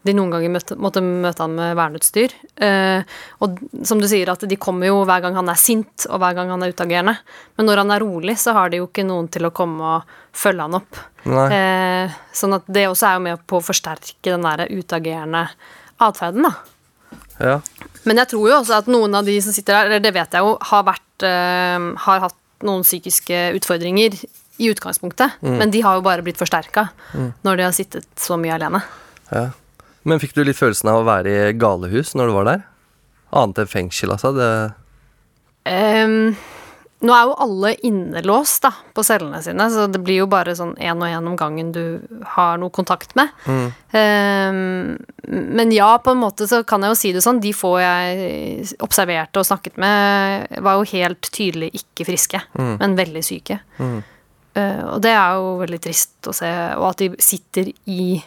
de 0.02 0.14
noen 0.16 0.32
ganger 0.32 0.50
møtte, 0.50 0.76
måtte 0.82 1.02
møte 1.04 1.44
han 1.44 1.54
med 1.54 1.76
verneutstyr. 1.78 2.32
Eh, 2.66 3.04
og 3.44 3.60
som 3.86 4.00
du 4.02 4.08
sier, 4.10 4.32
at 4.32 4.42
de 4.48 4.58
kommer 4.60 4.90
jo 4.90 5.04
hver 5.06 5.22
gang 5.22 5.36
han 5.38 5.50
er 5.52 5.60
sint, 5.60 6.08
og 6.08 6.18
hver 6.22 6.34
gang 6.38 6.50
han 6.50 6.64
er 6.64 6.74
utagerende. 6.74 7.14
Men 7.58 7.68
når 7.68 7.84
han 7.84 7.94
er 7.94 8.02
rolig, 8.02 8.34
så 8.42 8.56
har 8.56 8.72
de 8.72 8.82
jo 8.82 8.88
ikke 8.88 9.06
noen 9.06 9.30
til 9.32 9.46
å 9.46 9.52
komme 9.54 9.94
og 9.96 10.18
følge 10.34 10.66
han 10.66 10.78
opp. 10.80 11.00
Eh, 11.22 12.18
sånn 12.34 12.58
at 12.58 12.66
det 12.66 12.88
også 12.90 13.08
er 13.08 13.16
jo 13.18 13.24
med 13.28 13.46
på 13.46 13.60
å 13.60 13.64
forsterke 13.64 14.34
den 14.34 14.48
der 14.48 14.66
utagerende 14.74 15.46
atferden, 16.02 16.50
da. 16.50 16.54
Ja. 17.38 17.56
Men 18.08 18.18
jeg 18.18 18.32
tror 18.32 18.48
jo 18.48 18.58
også 18.58 18.80
at 18.80 18.90
noen 18.90 19.14
av 19.14 19.26
de 19.26 19.38
som 19.44 19.54
sitter 19.54 19.76
der, 19.76 19.90
eller 19.90 20.02
det 20.02 20.14
vet 20.16 20.34
jeg 20.34 20.42
jo, 20.42 20.56
har 20.70 20.86
vært 20.86 21.24
eh, 21.26 21.88
Har 22.06 22.22
hatt 22.26 22.38
noen 22.66 22.84
psykiske 22.86 23.38
utfordringer 23.58 24.14
i 24.62 24.68
utgangspunktet. 24.70 25.40
Men 25.42 25.72
de 25.72 25.80
har 25.82 25.98
jo 25.98 26.04
bare 26.06 26.22
blitt 26.22 26.38
forsterka 26.38 26.88
når 27.42 27.58
de 27.58 27.64
har 27.66 27.74
sittet 27.74 28.06
så 28.20 28.36
mye 28.38 28.54
alene. 28.54 28.82
Ja. 29.32 29.48
Men 30.08 30.22
fikk 30.22 30.34
du 30.36 30.42
litt 30.44 30.58
følelsen 30.58 30.90
av 30.92 31.02
å 31.02 31.08
være 31.08 31.34
i 31.34 31.52
galehus 31.58 32.14
når 32.18 32.30
du 32.30 32.36
var 32.36 32.48
der? 32.48 32.64
Annet 33.32 33.62
enn 33.62 33.70
fengsel, 33.70 34.12
altså. 34.12 34.32
Det, 34.36 34.48
um, 35.70 36.34
nå 37.02 37.14
er 37.14 37.26
jo 37.26 37.38
alle 37.42 37.72
innelåst 37.82 38.62
da, 38.62 38.70
på 38.94 39.02
cellene 39.06 39.40
sine, 39.42 39.66
så 39.74 39.88
det 39.90 40.00
blir 40.06 40.20
jo 40.20 40.28
bare 40.30 40.54
sånn 40.54 40.76
én 40.78 41.00
og 41.02 41.08
én 41.10 41.26
om 41.32 41.34
gangen 41.38 41.72
du 41.74 41.82
har 42.36 42.60
noe 42.62 42.70
kontakt 42.74 43.16
med. 43.18 43.32
Ehm, 43.98 45.00
men 45.26 45.74
ja, 45.74 45.96
på 45.98 46.14
en 46.14 46.22
måte 46.22 46.46
så 46.50 46.62
kan 46.68 46.84
jeg 46.86 46.94
jo 46.94 47.00
si 47.00 47.12
det 47.16 47.24
sånn, 47.24 47.42
de 47.42 47.50
få 47.56 47.74
jeg 47.82 48.68
observerte 48.86 49.42
og 49.42 49.48
snakket 49.48 49.80
med, 49.82 50.46
var 50.62 50.78
jo 50.78 50.90
helt 50.94 51.30
tydelig 51.34 51.72
ikke 51.82 52.06
friske, 52.06 52.44
men 52.54 52.98
veldig 52.98 53.24
syke. 53.26 53.58
Eh, 54.52 54.82
og 54.84 55.00
det 55.02 55.14
er 55.16 55.40
jo 55.40 55.56
veldig 55.62 55.80
trist 55.82 56.30
å 56.30 56.36
se, 56.36 56.52
og 56.76 56.90
at 56.92 57.02
de 57.02 57.10
sitter 57.22 57.72
i 57.90 58.20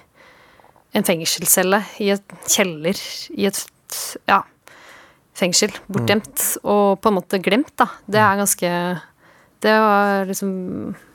en 0.96 1.04
fengselscelle, 1.06 1.82
i 2.00 2.12
et 2.16 2.36
kjeller, 2.48 3.00
i 3.36 3.48
et 3.50 3.64
ja, 4.30 4.42
fengsel, 5.36 5.74
bortgjemt, 5.92 6.46
og 6.64 7.02
på 7.04 7.12
en 7.12 7.18
måte 7.18 7.42
glemt, 7.44 7.74
da. 7.80 7.90
Det 8.08 8.22
er 8.22 8.40
ganske 8.40 8.72
Det 9.66 9.74
var 9.82 10.26
liksom 10.30 10.50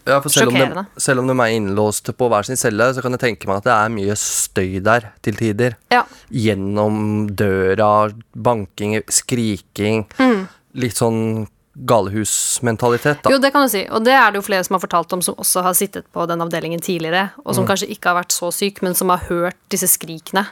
Ja, 0.09 0.19
for 0.21 0.33
selv 0.33 0.49
om, 0.51 0.55
de, 0.55 0.61
Sjokkerende. 0.65 0.87
selv 0.99 1.21
om 1.23 1.29
de 1.29 1.37
er 1.45 1.55
innlåst 1.55 2.11
på 2.17 2.29
hver 2.33 2.45
sin 2.49 2.57
celle, 2.59 2.89
så 2.97 3.03
kan 3.05 3.15
jeg 3.15 3.21
tenke 3.21 3.47
meg 3.47 3.61
at 3.61 3.69
det 3.69 3.75
er 3.77 3.93
mye 3.95 4.17
støy 4.17 4.81
der 4.83 5.11
til 5.23 5.37
tider. 5.39 5.77
Ja. 5.93 6.03
Gjennom 6.33 7.29
døra, 7.37 8.11
banking, 8.35 8.97
skriking. 9.13 10.07
Mm. 10.19 10.49
Litt 10.83 10.99
sånn 10.99 11.47
galehusmentalitet, 11.75 13.23
da. 13.23 13.31
Jo, 13.33 13.39
det 13.39 13.53
kan 13.55 13.65
du 13.65 13.71
si. 13.73 13.85
Og 13.95 14.03
det 14.05 14.15
er 14.17 14.33
det 14.33 14.41
jo 14.41 14.47
flere 14.47 14.67
som 14.67 14.77
har 14.77 14.83
fortalt 14.83 15.13
om, 15.17 15.23
som 15.23 15.39
også 15.41 15.63
har 15.65 15.77
sittet 15.79 16.09
på 16.13 16.27
den 16.31 16.43
avdelingen 16.43 16.83
tidligere, 16.83 17.31
og 17.45 17.55
som 17.57 17.67
kanskje 17.69 17.91
ikke 17.95 18.11
har 18.11 18.21
vært 18.23 18.35
så 18.35 18.51
syk, 18.55 18.83
men 18.87 18.97
som 18.99 19.13
har 19.13 19.23
hørt 19.31 19.59
disse 19.73 19.89
skrikene. 19.91 20.49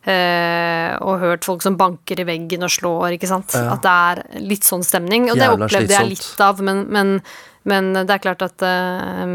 Eh, 0.00 0.94
og 1.04 1.20
hørt 1.20 1.44
folk 1.44 1.64
som 1.64 1.76
banker 1.80 2.22
i 2.22 2.24
veggen 2.28 2.64
og 2.64 2.72
slår, 2.72 3.16
ikke 3.16 3.28
sant. 3.28 3.56
At 3.56 3.84
det 3.84 3.94
er 3.94 4.44
litt 4.44 4.68
sånn 4.68 4.84
stemning. 4.86 5.28
Og 5.28 5.36
det 5.40 5.48
Jævla 5.48 5.68
opplevde 5.68 5.96
jeg 5.96 6.12
litt 6.14 6.44
av, 6.44 6.62
men, 6.64 6.84
men, 6.92 7.16
men 7.68 7.92
det 7.98 8.14
er 8.16 8.22
klart 8.24 8.44
at 8.46 8.64
eh, 8.64 9.34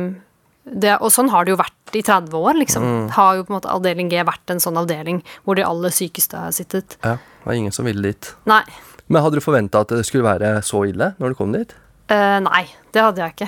det, 0.65 0.95
Og 0.97 1.11
sånn 1.13 1.29
har 1.29 1.45
det 1.45 1.53
jo 1.53 1.59
vært 1.61 1.97
i 1.97 2.01
30 2.01 2.33
år, 2.39 2.57
liksom. 2.57 2.85
Har 3.13 3.37
jo 3.37 3.45
på 3.45 3.53
en 3.53 3.59
måte 3.59 3.69
avdeling 3.69 4.09
G 4.09 4.23
vært 4.25 4.49
en 4.53 4.61
sånn 4.63 4.77
avdeling 4.81 5.21
hvor 5.45 5.57
de 5.57 5.65
aller 5.65 5.93
sykeste 5.93 6.39
har 6.41 6.55
sittet. 6.55 6.97
Ja, 7.05 7.17
det 7.21 7.45
var 7.45 7.59
ingen 7.59 7.75
som 7.75 7.85
ville 7.85 8.13
dit. 8.13 8.31
Nei. 8.49 8.63
Men 9.09 9.21
hadde 9.21 9.37
du 9.39 9.43
forventa 9.45 9.83
at 9.85 9.91
det 9.93 10.05
skulle 10.07 10.25
være 10.25 10.55
så 10.65 10.85
ille 10.89 11.11
når 11.21 11.33
du 11.33 11.37
kom 11.39 11.51
dit? 11.55 11.73
Uh, 12.05 12.37
nei, 12.45 12.63
det 12.93 13.01
hadde 13.01 13.21
jeg 13.23 13.33
ikke. 13.33 13.47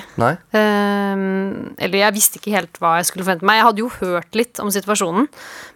Ehm, 0.58 1.74
eller 1.78 2.00
jeg 2.00 2.14
visste 2.16 2.40
ikke 2.40 2.54
helt 2.56 2.80
hva 2.82 2.96
jeg 2.98 3.06
skulle 3.06 3.22
forvente 3.26 3.46
meg. 3.46 3.60
Jeg 3.60 3.66
hadde 3.68 3.82
jo 3.84 3.90
hørt 4.00 4.38
litt 4.38 4.58
om 4.62 4.70
situasjonen, 4.74 5.28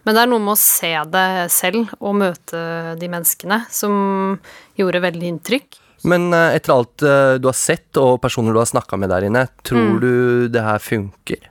men 0.03 0.17
det 0.17 0.23
er 0.23 0.27
noe 0.31 0.43
med 0.43 0.55
å 0.55 0.59
se 0.59 0.91
det 1.13 1.27
selv 1.55 1.93
og 2.01 2.17
møte 2.19 2.63
de 2.99 3.09
menneskene 3.11 3.61
som 3.71 4.35
gjorde 4.79 5.03
veldig 5.05 5.31
inntrykk. 5.31 5.79
Men 6.11 6.27
uh, 6.35 6.51
etter 6.51 6.73
alt 6.75 7.03
eh, 7.07 7.37
du 7.39 7.47
har 7.47 7.55
sett, 7.55 7.95
og 7.95 8.17
personer 8.19 8.51
du 8.51 8.59
har 8.59 8.67
snakka 8.67 8.99
med 8.99 9.13
der 9.13 9.29
inne, 9.29 9.45
Mm. 9.47 9.61
tror 9.63 9.99
du 10.03 10.47
det 10.51 10.61
her 10.61 10.79
funker? 10.83 11.47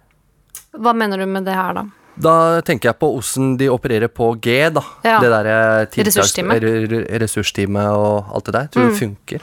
Hva 0.76 0.92
mener 0.92 1.16
du 1.18 1.24
med 1.26 1.46
det 1.48 1.54
her, 1.56 1.72
da? 1.80 1.86
Da 2.16 2.60
tenker 2.66 2.90
jeg 2.90 2.98
på 3.00 3.08
åssen 3.16 3.54
de 3.56 3.68
opererer 3.72 4.08
på 4.12 4.34
G, 4.44 4.68
da. 4.70 4.82
Ja. 5.04 5.18
Det 5.22 5.30
derre 5.32 5.86
Ressursteamet. 6.04 6.60
re- 6.62 6.86
re- 6.90 7.18
ressursteamet 7.22 7.88
og 7.96 8.34
alt 8.36 8.44
det 8.44 8.52
der. 8.58 8.66
Tror 8.68 8.82
du 8.82 8.88
Mm. 8.88 8.92
det 8.92 9.00
funker? 9.00 9.40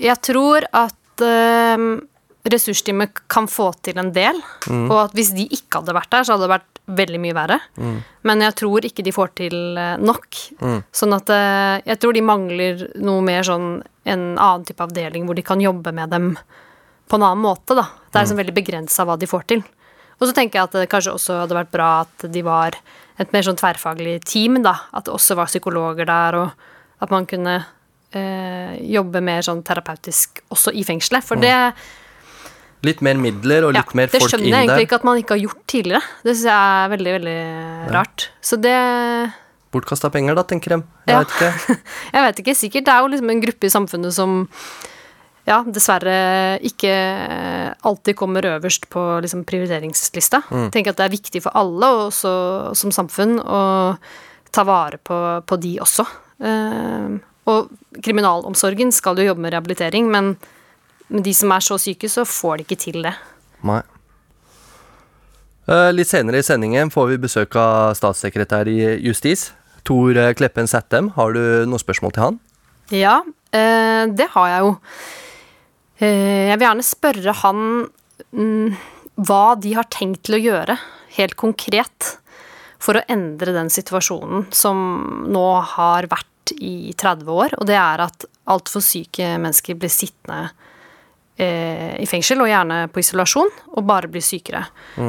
Jeg 0.00 0.16
tror 0.22 0.64
at 0.72 1.22
øh, 1.22 2.00
ressursteamet 2.50 3.20
kan 3.28 3.46
få 3.46 3.72
til 3.82 3.96
en 3.98 4.12
del, 4.12 4.36
og 4.90 5.04
at 5.04 5.12
hvis 5.16 5.32
de 5.36 5.46
ikke 5.48 5.78
hadde 5.80 5.94
vært 5.94 6.10
der, 6.10 6.24
så 6.24 6.32
hadde 6.34 6.48
det 6.48 6.54
vært 6.58 6.70
veldig 6.98 7.20
mye 7.20 7.34
verre. 7.34 7.60
Men 8.24 8.40
jeg 8.40 8.54
tror 8.56 8.84
ikke 8.84 9.04
de 9.04 9.12
får 9.12 9.30
til 9.36 9.78
eh, 9.78 9.96
nok. 9.96 10.34
Sånn 10.92 11.14
at 11.16 11.30
øh, 11.30 11.80
jeg 11.86 12.00
tror 12.00 12.12
de 12.12 12.20
mangler 12.26 12.82
noe 13.00 13.22
mer 13.24 13.42
sånn 13.42 13.82
en 14.04 14.36
annen 14.36 14.64
type 14.68 14.80
avdeling 14.84 15.24
hvor 15.24 15.34
de 15.38 15.42
kan 15.42 15.60
jobbe 15.60 15.92
med 15.94 16.10
dem 16.10 16.34
på 17.08 17.16
en 17.16 17.22
annen 17.22 17.40
måte, 17.44 17.74
da. 17.76 17.86
Det 18.10 18.18
er 18.18 18.24
liksom 18.26 18.40
veldig 18.42 18.54
begrensa 18.56 19.04
hva 19.08 19.16
de 19.18 19.26
får 19.30 19.46
til. 19.46 19.62
Og 20.20 20.28
så 20.28 20.34
tenker 20.36 20.60
jeg 20.60 20.68
at 20.68 20.76
det 20.78 20.88
kanskje 20.92 21.14
også 21.16 21.40
hadde 21.42 21.56
vært 21.58 21.72
bra 21.74 21.88
at 22.04 22.26
de 22.32 22.42
var 22.46 22.76
et 23.18 23.32
mer 23.34 23.42
sånn 23.46 23.58
tverrfaglig 23.58 24.20
team, 24.26 24.60
da. 24.64 24.76
At 24.94 25.06
det 25.06 25.14
også 25.14 25.36
var 25.38 25.50
psykologer 25.50 26.06
der, 26.08 26.38
og 26.38 27.02
at 27.04 27.10
man 27.14 27.26
kunne 27.30 27.58
eh, 28.14 28.74
jobbe 28.94 29.20
mer 29.22 29.42
sånn 29.46 29.62
terapeutisk 29.66 30.40
også 30.54 30.72
i 30.74 30.82
fengselet. 30.86 31.24
For 31.26 31.40
det, 31.40 31.54
Litt 32.84 33.00
mer 33.00 33.16
midler 33.16 33.64
og 33.64 33.72
ja, 33.72 33.80
litt 33.80 33.94
mer 33.96 34.10
det 34.12 34.18
skjønner 34.20 34.44
jeg 34.50 34.66
egentlig 34.66 34.84
ikke 34.84 34.96
at 35.00 35.04
man 35.08 35.16
ikke 35.16 35.38
har 35.38 35.40
gjort 35.40 35.62
tidligere. 35.72 36.02
Det 36.20 36.34
syns 36.34 36.48
jeg 36.50 36.82
er 36.84 36.90
veldig, 36.92 37.12
veldig 37.16 37.38
rart. 37.94 38.26
Så 38.44 38.58
det 38.60 38.74
Bortkasta 39.72 40.10
penger, 40.12 40.36
da, 40.38 40.44
tenker 40.46 40.74
de. 40.76 40.82
Jeg 41.08 41.14
Ja. 41.14 41.22
vet 41.22 41.32
ikke. 41.34 41.78
Jeg 42.14 42.22
vet 42.26 42.42
ikke, 42.42 42.54
sikkert. 42.54 42.84
Det 42.86 42.92
er 42.92 43.00
jo 43.00 43.08
liksom 43.14 43.30
en 43.32 43.40
gruppe 43.42 43.66
i 43.66 43.72
samfunnet 43.72 44.12
som 44.14 44.36
ja, 45.44 45.58
dessverre 45.68 46.16
ikke 46.64 46.92
alltid 47.84 48.16
kommer 48.16 48.46
øverst 48.54 48.88
på 48.92 49.02
liksom 49.24 49.44
prioriteringslista. 49.48 50.40
Mm. 50.48 50.68
Tenker 50.72 50.94
at 50.94 51.02
det 51.02 51.08
er 51.08 51.16
viktig 51.16 51.44
for 51.44 51.56
alle, 51.58 51.90
og 51.90 52.06
også 52.08 52.32
som 52.78 52.94
samfunn, 52.94 53.36
å 53.40 53.60
ta 54.54 54.64
vare 54.64 55.00
på, 55.02 55.18
på 55.44 55.60
de 55.60 55.76
også. 55.84 56.06
Uh, 56.44 57.20
og 57.50 57.72
kriminalomsorgen 58.02 58.92
skal 58.94 59.18
jo 59.20 59.28
jobbe 59.28 59.44
med 59.44 59.52
rehabilitering, 59.52 60.08
men 60.10 60.34
med 61.12 61.26
de 61.26 61.34
som 61.36 61.52
er 61.52 61.64
så 61.64 61.76
syke, 61.80 62.08
så 62.08 62.24
får 62.24 62.58
de 62.58 62.66
ikke 62.66 62.80
til 62.86 63.04
det. 63.04 63.12
Nei. 63.66 63.82
Eh, 65.64 65.90
litt 65.96 66.10
senere 66.10 66.40
i 66.40 66.44
sendingen 66.44 66.90
får 66.92 67.12
vi 67.12 67.20
besøk 67.22 67.56
av 67.60 67.94
statssekretær 67.96 68.68
i 68.68 68.78
Justis. 69.04 69.50
Tor 69.84 70.16
eh, 70.16 70.32
Kleppen 70.36 70.68
Sættem. 70.68 71.12
Har 71.16 71.36
du 71.36 71.40
noen 71.68 71.80
spørsmål 71.80 72.12
til 72.16 72.24
han? 72.24 72.40
Ja, 72.92 73.18
eh, 73.52 74.04
det 74.12 74.28
har 74.34 74.50
jeg 74.50 74.64
jo. 74.66 74.74
Eh, 76.04 76.50
jeg 76.50 76.58
vil 76.58 76.66
gjerne 76.66 76.86
spørre 76.86 77.34
han 77.44 77.62
mm, 78.34 78.76
hva 79.24 79.54
de 79.60 79.74
har 79.76 79.88
tenkt 79.92 80.24
til 80.26 80.38
å 80.38 80.42
gjøre, 80.42 80.76
helt 81.16 81.36
konkret, 81.38 82.16
for 82.82 82.98
å 82.98 83.04
endre 83.08 83.54
den 83.54 83.70
situasjonen 83.72 84.48
som 84.52 84.78
nå 85.32 85.46
har 85.74 86.08
vært 86.10 86.52
i 86.58 86.92
30 86.92 87.30
år, 87.32 87.54
og 87.56 87.68
det 87.70 87.78
er 87.80 88.02
at 88.04 88.26
altfor 88.52 88.84
syke 88.84 89.30
mennesker 89.40 89.78
blir 89.80 89.92
sittende 89.92 90.50
eh, 91.40 91.94
i 92.02 92.08
fengsel, 92.10 92.42
og 92.44 92.50
gjerne 92.50 92.82
på 92.92 93.00
isolasjon, 93.00 93.52
og 93.72 93.86
bare 93.88 94.10
blir 94.12 94.24
sykere. 94.24 94.66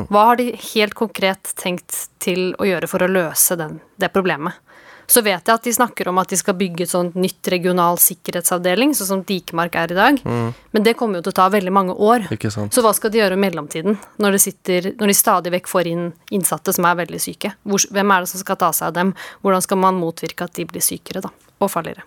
Hva 0.07 0.29
har 0.29 0.39
de 0.39 0.53
helt 0.71 0.95
konkret 0.95 1.51
tenkt 1.59 2.05
til 2.23 2.53
å 2.61 2.69
gjøre 2.69 2.87
for 2.91 3.03
å 3.03 3.11
løse 3.11 3.57
den, 3.59 3.81
det 3.99 4.13
problemet? 4.15 4.61
Så 5.07 5.21
vet 5.25 5.45
jeg 5.45 5.53
at 5.53 5.67
de 5.67 5.73
snakker 5.75 6.09
om 6.09 6.19
at 6.21 6.31
de 6.31 6.39
skal 6.39 6.57
bygge 6.57 6.85
et 6.85 6.91
sånt 6.91 7.17
nytt 7.19 7.49
regional 7.53 7.99
sikkerhetsavdeling, 8.01 8.95
sånn 8.97 9.09
som 9.11 9.23
Dikemark 9.27 9.77
er 9.79 9.93
i 9.93 9.97
dag. 9.97 10.21
Men 10.25 10.85
det 10.85 10.95
kommer 10.99 11.19
jo 11.19 11.27
til 11.27 11.35
å 11.35 11.39
ta 11.41 11.49
veldig 11.53 11.73
mange 11.75 11.93
år. 11.93 12.25
Så 12.73 12.83
hva 12.85 12.93
skal 12.97 13.13
de 13.13 13.21
gjøre 13.21 13.37
i 13.37 13.43
mellomtiden, 13.45 13.99
når, 14.21 14.39
sitter, 14.41 14.91
når 14.99 15.13
de 15.13 15.17
stadig 15.17 15.53
vekk 15.53 15.69
får 15.71 15.91
inn 15.91 16.09
innsatte 16.35 16.73
som 16.75 16.89
er 16.89 16.99
veldig 17.03 17.21
syke? 17.21 17.53
Hvor, 17.63 17.85
hvem 17.93 18.15
er 18.15 18.25
det 18.25 18.33
som 18.33 18.41
skal 18.41 18.59
ta 18.61 18.73
seg 18.75 18.89
av 18.89 18.97
dem? 18.97 19.15
Hvordan 19.45 19.65
skal 19.65 19.81
man 19.81 20.01
motvirke 20.01 20.49
at 20.49 20.57
de 20.57 20.67
blir 20.69 20.83
sykere, 20.83 21.23
da? 21.25 21.33
Og 21.61 21.71
farligere? 21.71 22.05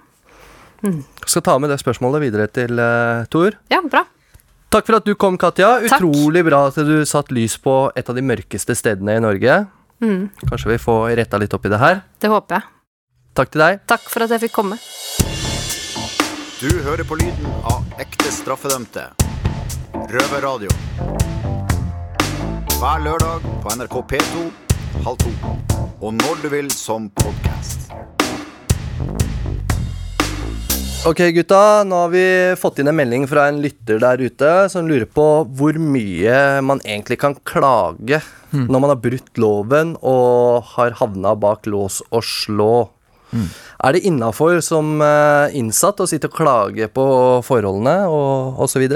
Skal 1.26 1.42
ta 1.42 1.56
med 1.58 1.72
det 1.72 1.80
spørsmålet 1.80 2.22
videre 2.28 2.46
til 2.50 2.78
uh, 2.78 3.26
Tor. 3.32 3.56
Ja, 3.72 3.80
bra. 3.82 4.04
Takk 4.68 4.86
for 4.86 4.98
at 4.98 5.06
du 5.08 5.14
kom, 5.18 5.38
Katja. 5.40 5.78
Takk. 5.88 6.02
Utrolig 6.04 6.44
bra 6.46 6.66
at 6.68 6.78
du 6.84 7.00
satt 7.08 7.32
lys 7.34 7.56
på 7.62 7.88
et 7.96 8.08
av 8.08 8.18
de 8.18 8.24
mørkeste 8.24 8.76
stedene 8.76 9.16
i 9.16 9.22
Norge. 9.24 9.62
Mm. 10.04 10.28
Kanskje 10.44 10.74
vi 10.74 10.82
får 10.82 11.14
retta 11.18 11.40
litt 11.40 11.54
opp 11.56 11.64
i 11.66 11.72
det 11.72 11.80
her. 11.82 12.02
Det 12.20 12.30
håper 12.30 12.58
jeg. 12.58 12.77
Takk 13.38 13.52
til 13.54 13.62
deg. 13.62 13.76
Takk 13.86 14.08
for 14.10 14.24
at 14.24 14.32
jeg 14.34 14.48
fikk 14.48 14.54
komme. 14.56 14.76
Du 16.58 16.72
hører 16.82 17.06
på 17.06 17.14
lyden 17.20 17.52
av 17.70 17.84
ekte 18.02 18.32
straffedømte. 18.34 19.04
Røverradio. 20.10 20.72
Hver 22.80 23.04
lørdag 23.04 23.46
på 23.62 23.76
NRK 23.78 23.94
P2 24.10 24.42
halv 25.06 25.22
to. 25.22 25.30
Og 26.02 26.18
når 26.18 26.42
du 26.42 26.48
vil 26.50 26.72
som 26.74 27.06
podkast. 27.14 27.86
Ok, 31.06 31.22
gutta. 31.38 31.62
Nå 31.86 32.02
har 32.02 32.10
vi 32.10 32.26
fått 32.58 32.82
inn 32.82 32.90
en 32.90 32.98
melding 32.98 33.30
fra 33.30 33.46
en 33.52 33.62
lytter 33.62 34.02
der 34.02 34.18
ute 34.18 34.52
som 34.74 34.90
lurer 34.90 35.06
på 35.06 35.30
hvor 35.46 35.78
mye 35.78 36.58
man 36.66 36.82
egentlig 36.82 37.22
kan 37.22 37.38
klage 37.46 38.18
når 38.50 38.80
man 38.80 38.90
har 38.90 38.98
brutt 38.98 39.38
loven 39.38 39.94
og 40.02 40.74
har 40.74 40.98
havna 40.98 41.38
bak 41.38 41.70
lås 41.70 42.02
og 42.10 42.26
slå. 42.26 42.72
Er 43.32 43.94
det 43.94 44.04
innafor 44.08 44.58
som 44.64 44.98
eh, 45.04 45.54
innsatt 45.58 46.00
å 46.00 46.08
sitte 46.08 46.30
og 46.30 46.36
klage 46.38 46.88
på 46.92 47.04
forholdene 47.46 48.08
og 48.10 48.58
osv.? 48.64 48.86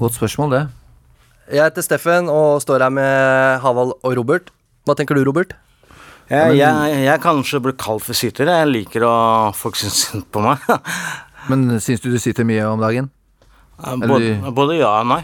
Godt 0.00 0.18
spørsmål, 0.18 0.54
det. 0.54 0.62
Jeg 1.50 1.66
heter 1.66 1.82
Steffen 1.82 2.28
og 2.30 2.60
står 2.62 2.84
her 2.86 2.92
med 2.94 3.62
Havald 3.64 3.96
og 3.98 4.14
Robert. 4.16 4.52
Hva 4.86 4.94
tenker 4.98 5.18
du, 5.18 5.24
Robert? 5.26 5.56
Jeg, 6.30 6.60
jeg, 6.60 6.98
jeg 7.08 7.22
kanskje 7.24 7.58
blir 7.64 7.74
kalt 7.80 8.04
for 8.06 8.14
syter. 8.14 8.46
Jeg 8.52 8.68
liker 8.70 9.02
å 9.02 9.14
folk 9.56 9.74
synes 9.80 10.04
synd 10.04 10.28
på 10.30 10.44
meg. 10.44 10.62
Men 11.50 11.80
syns 11.82 12.04
du 12.04 12.12
du 12.12 12.20
sitter 12.22 12.46
mye 12.46 12.68
om 12.70 12.78
dagen? 12.82 13.10
både, 13.80 14.36
både 14.54 14.76
ja 14.78 14.92
og 15.00 15.08
nei. 15.10 15.22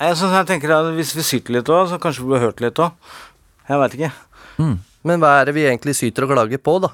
Jeg, 0.00 0.16
så, 0.18 0.30
jeg 0.32 0.48
tenker 0.48 0.72
at 0.74 0.88
Hvis 0.96 1.12
vi 1.14 1.22
syter 1.22 1.54
litt 1.58 1.70
òg, 1.70 1.86
så 1.92 2.00
kanskje 2.02 2.24
vi 2.24 2.32
blir 2.32 2.42
hørt 2.48 2.62
litt 2.64 2.80
òg. 2.82 3.14
Jeg 3.68 3.80
veit 3.84 3.96
ikke. 4.00 4.10
Men 5.04 5.20
hva 5.22 5.36
er 5.38 5.48
det 5.48 5.54
vi 5.54 5.66
egentlig 5.68 5.94
syter 5.98 6.26
og 6.26 6.32
klager 6.34 6.60
på, 6.64 6.78
da? 6.82 6.90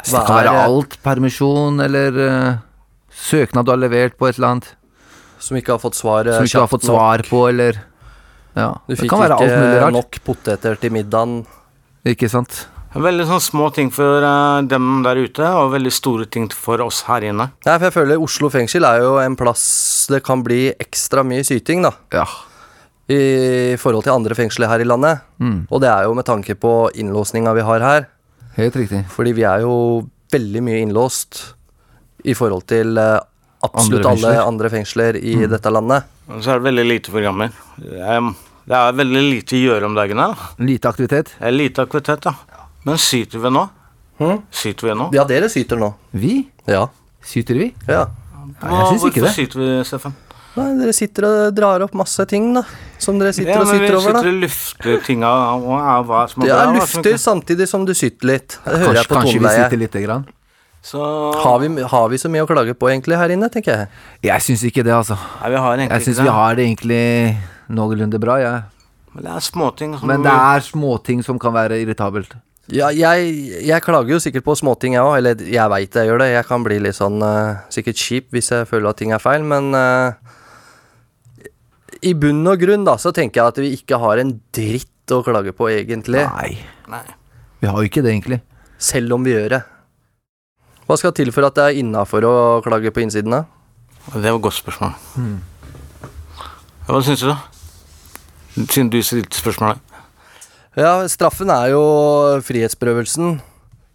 Det 0.00 0.22
kan 0.26 0.38
være 0.40 0.54
alt. 0.64 0.96
Permisjon 1.04 1.80
eller 1.84 2.16
uh, 2.18 2.54
søknad 3.12 3.66
du 3.68 3.72
har 3.74 3.80
levert 3.80 4.16
på 4.18 4.28
et 4.28 4.38
eller 4.38 4.54
annet 4.56 4.70
Som 5.42 5.58
ikke 5.58 5.74
har 5.76 5.82
fått 5.82 5.98
svar 5.98 6.26
som 6.32 6.46
ikke 6.46 6.62
har 6.64 6.70
fått 6.70 6.86
nok. 6.88 6.94
svar 6.96 7.24
på, 7.28 7.42
eller 7.50 7.80
Ja. 8.56 8.70
Du 8.86 8.94
Det 8.94 9.00
fikk 9.00 9.10
kan 9.10 9.20
være 9.22 9.38
alt 9.38 9.48
ikke 9.48 9.90
nok 9.94 10.18
poteter 10.24 10.76
til 10.80 10.92
middagen. 10.92 11.42
Ikke 12.04 12.28
sant? 12.28 12.66
Veldig 12.92 13.24
sånn 13.24 13.40
små 13.40 13.70
ting 13.72 13.88
for 13.94 14.20
eh, 14.20 14.62
dem 14.68 15.00
der 15.06 15.16
ute, 15.16 15.46
og 15.56 15.70
veldig 15.72 15.92
store 15.96 16.26
ting 16.28 16.50
for 16.52 16.82
oss 16.84 17.02
her 17.06 17.24
inne. 17.24 17.46
Nei, 17.64 17.76
for 17.78 17.86
jeg 17.88 17.94
føler 17.94 18.20
Oslo 18.20 18.50
fengsel 18.52 18.84
er 18.84 19.00
jo 19.00 19.14
en 19.22 19.36
plass 19.40 20.06
det 20.12 20.20
kan 20.26 20.42
bli 20.44 20.66
ekstra 20.76 21.24
mye 21.24 21.44
syting, 21.46 21.86
da. 21.86 21.94
Ja. 22.12 22.26
I 23.08 23.76
forhold 23.80 24.04
til 24.04 24.12
andre 24.12 24.36
fengsler 24.36 24.68
her 24.68 24.84
i 24.84 24.88
landet. 24.88 25.24
Mm. 25.40 25.62
Og 25.70 25.80
det 25.80 25.88
er 25.88 26.04
jo 26.04 26.12
med 26.18 26.28
tanke 26.28 26.54
på 26.54 26.74
innlåsninga 27.00 27.54
vi 27.56 27.64
har 27.64 27.80
her. 27.80 28.06
Helt 28.56 28.76
riktig. 28.76 29.04
Fordi 29.10 29.32
vi 29.36 29.44
er 29.48 29.60
jo 29.64 29.74
veldig 30.32 30.62
mye 30.64 30.80
innlåst 30.84 31.40
i 32.24 32.34
forhold 32.38 32.66
til 32.70 32.96
eh, 33.00 33.18
absolutt 33.64 34.04
Andre 34.06 34.30
alle 34.32 34.46
andre 34.46 34.70
fengsler 34.72 35.16
i 35.20 35.34
Mm. 35.36 35.50
dette 35.50 35.70
landet. 35.72 36.04
Og 36.28 36.42
så 36.42 36.52
er 36.54 36.58
det 36.60 36.66
veldig 36.70 36.86
lite 36.88 37.10
programmer. 37.10 37.50
Det 37.78 38.76
er 38.78 38.92
veldig 38.94 39.22
lite 39.26 39.56
å 39.58 39.62
gjøre 39.66 39.84
om 39.86 39.94
dagene. 39.94 40.28
da. 40.34 40.50
Lite 40.64 40.88
aktivitet. 40.88 41.32
Det 41.38 41.46
er 41.48 41.50
lite 41.56 41.82
aktivitet, 41.82 42.24
ja. 42.24 42.34
Men 42.84 42.96
syter 42.98 43.38
vi 43.42 43.50
nå? 43.50 43.68
Hm? 44.18 44.42
Syter 44.50 44.88
vi 44.88 44.94
nå? 44.98 45.10
Ja, 45.14 45.24
dere 45.24 45.48
syter 45.50 45.76
nå. 45.78 45.94
Vi? 46.12 46.46
Ja. 46.66 46.86
Syter 47.22 47.54
vi? 47.58 47.72
ja. 47.88 48.06
Nei, 48.62 48.70
jeg 48.70 48.86
syns 48.98 49.04
ikke 49.06 49.20
Hvorfor 49.22 49.34
syter 49.34 49.58
vi, 49.58 49.84
Steffen? 49.86 50.14
Nei, 50.52 50.66
dere 50.76 50.92
sitter 50.92 51.24
og 51.24 51.54
drar 51.56 51.80
opp 51.86 51.94
masse 51.96 52.24
ting, 52.28 52.50
da. 52.56 52.62
Som 53.00 53.16
dere 53.20 53.32
sitter 53.32 53.54
Ja, 53.54 53.62
og 53.62 53.70
men 53.70 53.80
vi 53.80 53.88
sitter 53.88 54.20
og 54.20 54.42
lufter 54.42 54.98
tinga 55.06 55.30
og 55.56 55.72
er 55.78 56.04
hva 56.10 56.26
som 56.28 56.44
er 56.44 56.50
bra. 56.50 56.58
Ja, 56.58 56.66
lufter 56.76 57.16
samtidig 57.20 57.68
som 57.70 57.86
du 57.88 57.94
sytter 57.96 58.28
litt. 58.34 58.58
Det 58.60 58.82
hører 58.82 58.84
Kanskje, 58.84 59.00
jeg 59.00 59.08
på 59.08 59.18
kanskje 59.18 59.40
vi 59.40 59.54
sitter 59.56 59.80
lite 59.80 60.04
grann. 60.04 60.28
Så 60.82 61.00
Har 61.38 61.58
vi, 61.62 61.70
har 61.82 62.08
vi 62.10 62.18
så 62.18 62.28
mye 62.28 62.42
å 62.42 62.50
klage 62.50 62.74
på 62.74 62.90
egentlig 62.90 63.16
her 63.16 63.32
inne, 63.32 63.48
tenker 63.54 63.72
jeg. 63.72 63.90
Jeg 64.26 64.44
syns 64.44 64.64
ikke 64.66 64.82
det, 64.82 64.92
altså. 64.96 65.16
Nei, 65.40 65.52
vi 65.54 65.60
har 65.62 65.76
egentlig 65.78 65.98
Jeg 65.98 66.06
syns 66.08 66.22
vi 66.26 66.36
har 66.36 66.56
det 66.58 66.64
egentlig 66.66 67.02
noenlunde 67.72 68.20
bra, 68.20 68.38
jeg. 68.42 68.62
Men 69.14 69.28
det 69.28 69.34
er 69.36 69.44
småting. 69.46 69.94
som 69.98 70.10
Men 70.10 70.24
det 70.26 70.32
er 70.32 70.64
småting 70.66 71.22
som 71.24 71.38
kan 71.38 71.54
være 71.54 71.78
irritabelt. 71.84 72.34
Ja, 72.72 72.90
jeg, 72.94 73.32
jeg 73.66 73.82
klager 73.82 74.14
jo 74.14 74.20
sikkert 74.22 74.44
på 74.46 74.56
småting, 74.58 74.96
jeg 74.96 75.06
òg. 75.06 75.16
Eller 75.20 75.42
jeg 75.46 75.70
veit 75.70 75.96
jeg 75.98 76.10
gjør 76.10 76.22
det. 76.22 76.28
Jeg 76.32 76.46
kan 76.50 76.66
bli 76.66 76.78
litt 76.82 76.98
sånn 76.98 77.18
uh, 77.22 77.62
sikkert 77.72 77.98
kjip 78.00 78.30
hvis 78.34 78.52
jeg 78.54 78.68
føler 78.70 78.90
at 78.92 79.00
ting 79.00 79.14
er 79.14 79.22
feil, 79.22 79.44
men 79.46 79.70
eh, 79.76 80.38
i 82.02 82.12
bunn 82.18 82.42
og 82.50 82.60
grunn 82.62 82.86
da, 82.86 82.96
så 83.00 83.12
tenker 83.14 83.40
jeg 83.40 83.52
at 83.52 83.60
vi 83.62 83.72
ikke 83.76 83.98
har 84.02 84.22
en 84.22 84.34
dritt 84.54 85.12
å 85.14 85.20
klage 85.26 85.54
på, 85.56 85.68
egentlig. 85.70 86.24
Nei. 86.26 86.56
Nei. 86.90 87.04
Vi 87.62 87.70
har 87.70 87.78
jo 87.78 87.90
ikke 87.90 88.02
det, 88.04 88.14
egentlig. 88.16 88.40
Selv 88.82 89.14
om 89.16 89.24
vi 89.26 89.34
gjør 89.34 89.56
det. 89.56 89.62
Hva 90.88 90.98
skal 90.98 91.14
til 91.16 91.30
for 91.34 91.46
at 91.46 91.56
det 91.56 91.64
er 91.68 91.80
innafor 91.82 92.26
å 92.26 92.34
klage 92.64 92.90
på 92.94 93.04
innsiden, 93.04 93.34
da? 93.34 93.44
Det 94.10 94.26
var 94.26 94.34
et 94.34 94.44
godt 94.48 94.58
spørsmål. 94.58 94.96
Hva 96.88 97.02
syns 97.06 97.22
du, 97.22 97.30
da? 97.30 97.38
Siden 98.66 98.90
du 98.92 98.98
stilte 99.06 99.38
spørsmålet. 99.38 99.80
Ja, 100.76 101.02
straffen 101.08 101.52
er 101.52 101.70
jo 101.74 101.82
frihetsberøvelsen, 102.44 103.36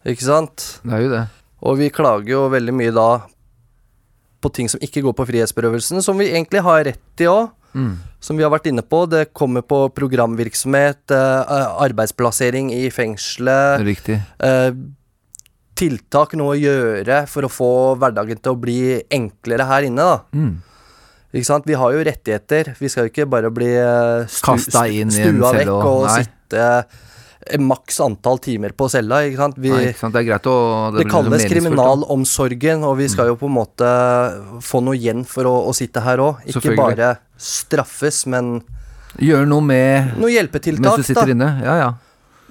ikke 0.07 0.25
sant? 0.25 0.67
Det 0.85 0.95
er 0.95 1.03
jo 1.03 1.11
det. 1.11 1.23
Og 1.67 1.79
vi 1.81 1.89
klager 1.91 2.31
jo 2.35 2.45
veldig 2.53 2.75
mye 2.77 2.93
da 2.95 3.09
på 4.41 4.51
ting 4.53 4.69
som 4.69 4.81
ikke 4.85 5.01
går 5.03 5.15
på 5.17 5.25
frihetsberøvelsen, 5.27 6.03
som 6.05 6.17
vi 6.21 6.29
egentlig 6.29 6.61
har 6.63 6.85
rett 6.85 7.23
i 7.25 7.29
òg. 7.29 7.49
Som 8.19 8.37
vi 8.37 8.43
har 8.43 8.49
vært 8.51 8.65
inne 8.71 8.81
på. 8.81 9.03
Det 9.09 9.33
kommer 9.33 9.61
på 9.61 9.87
programvirksomhet, 9.93 11.11
eh, 11.11 11.67
arbeidsplassering 11.85 12.71
i 12.73 12.89
fengselet, 12.89 13.83
Riktig. 13.85 14.19
eh, 14.39 14.71
tiltak 15.77 16.33
noe 16.33 16.55
å 16.55 16.59
gjøre 16.59 17.27
for 17.29 17.45
å 17.45 17.51
få 17.51 17.69
hverdagen 18.01 18.39
til 18.41 18.55
å 18.55 18.59
bli 18.59 18.79
enklere 19.13 19.67
her 19.69 19.81
inne, 19.83 19.97
da. 19.97 20.19
Mm. 20.33 20.55
Vi 21.31 21.73
har 21.75 21.91
jo 21.93 22.03
rettigheter. 22.03 22.75
Vi 22.79 22.87
skal 22.89 23.05
jo 23.05 23.11
ikke 23.11 23.29
bare 23.29 23.51
bli 23.53 23.69
eh, 23.75 24.25
stu, 24.25 24.55
inn 24.89 25.11
stua 25.11 25.51
vekk 25.53 25.67
og- 25.69 25.85
og 25.85 26.09
sitte 26.09 26.57
eh, 26.57 26.83
maks 27.59 27.99
antall 28.03 28.39
timer 28.43 28.73
på 28.77 28.87
cella, 28.91 29.21
ikke 29.27 29.39
sant. 29.39 29.59
Vi, 29.61 29.71
Nei, 29.71 29.91
ikke 29.91 30.01
sant? 30.01 30.15
Det 30.15 30.23
er 30.23 30.27
greit 30.31 30.49
å 30.49 30.55
det, 30.95 31.03
det 31.03 31.11
kalles 31.11 31.45
kriminalomsorgen, 31.47 32.85
og 32.87 32.97
vi 33.01 33.09
skal 33.11 33.31
jo 33.31 33.37
på 33.39 33.49
en 33.49 33.55
måte 33.59 33.91
få 34.65 34.81
noe 34.85 34.97
igjen 34.97 35.23
for 35.27 35.49
å, 35.49 35.53
å 35.69 35.75
sitte 35.77 36.03
her 36.05 36.23
òg. 36.23 36.41
Ikke 36.49 36.75
bare 36.77 37.15
straffes, 37.37 38.25
men 38.29 38.59
Gjøre 39.17 39.47
noe 39.49 39.63
med 39.65 40.17
noe 40.19 40.27
mens 40.27 40.35
hjelpetiltak, 40.35 40.99
du 40.99 41.05
sitter 41.05 41.31
da. 41.31 41.33
inne. 41.33 41.47
Ja 41.63 41.77
ja. 41.79 41.93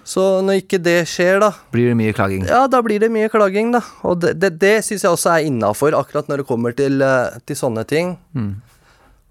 Så 0.06 0.22
når 0.46 0.60
ikke 0.60 0.78
det 0.78 1.00
skjer, 1.10 1.40
da, 1.42 1.50
Blir 1.74 1.90
det 1.90 1.96
mye 1.98 2.14
klaging. 2.14 2.44
ja, 2.46 2.62
da 2.70 2.78
blir 2.82 3.02
det 3.02 3.08
mye 3.10 3.26
klaging, 3.30 3.72
da. 3.74 3.82
Og 4.06 4.20
det, 4.22 4.36
det, 4.38 4.52
det 4.62 4.76
syns 4.86 5.02
jeg 5.02 5.10
også 5.10 5.32
er 5.34 5.48
innafor, 5.48 5.96
akkurat 5.98 6.30
når 6.30 6.42
det 6.42 6.46
kommer 6.46 6.76
til, 6.78 7.02
eh, 7.02 7.40
til 7.42 7.58
sånne 7.58 7.82
ting. 7.90 8.14
Mm. 8.30 8.52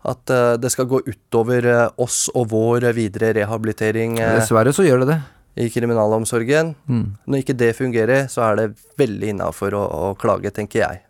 At 0.06 0.30
uh, 0.30 0.54
det 0.62 0.70
skal 0.74 0.90
gå 0.90 1.00
utover 1.08 1.66
eh, 1.66 1.88
oss 2.02 2.28
og 2.36 2.52
vår 2.52 2.92
videre 2.94 3.32
rehabilitering 3.40 4.20
eh, 4.22 4.36
Dessverre 4.38 4.74
så 4.76 4.86
gjør 4.86 5.02
det 5.02 5.16
det. 5.16 5.22
I 5.56 5.70
kriminalomsorgen. 5.72 6.74
Mm. 6.88 7.06
Når 7.26 7.44
ikke 7.44 7.58
det 7.58 7.72
fungerer, 7.78 8.28
så 8.32 8.44
er 8.50 8.60
det 8.60 8.68
veldig 9.00 9.36
innafor 9.36 9.78
å, 9.78 9.84
å 9.86 10.12
klage, 10.20 10.52
tenker 10.56 10.84
jeg. 10.84 11.04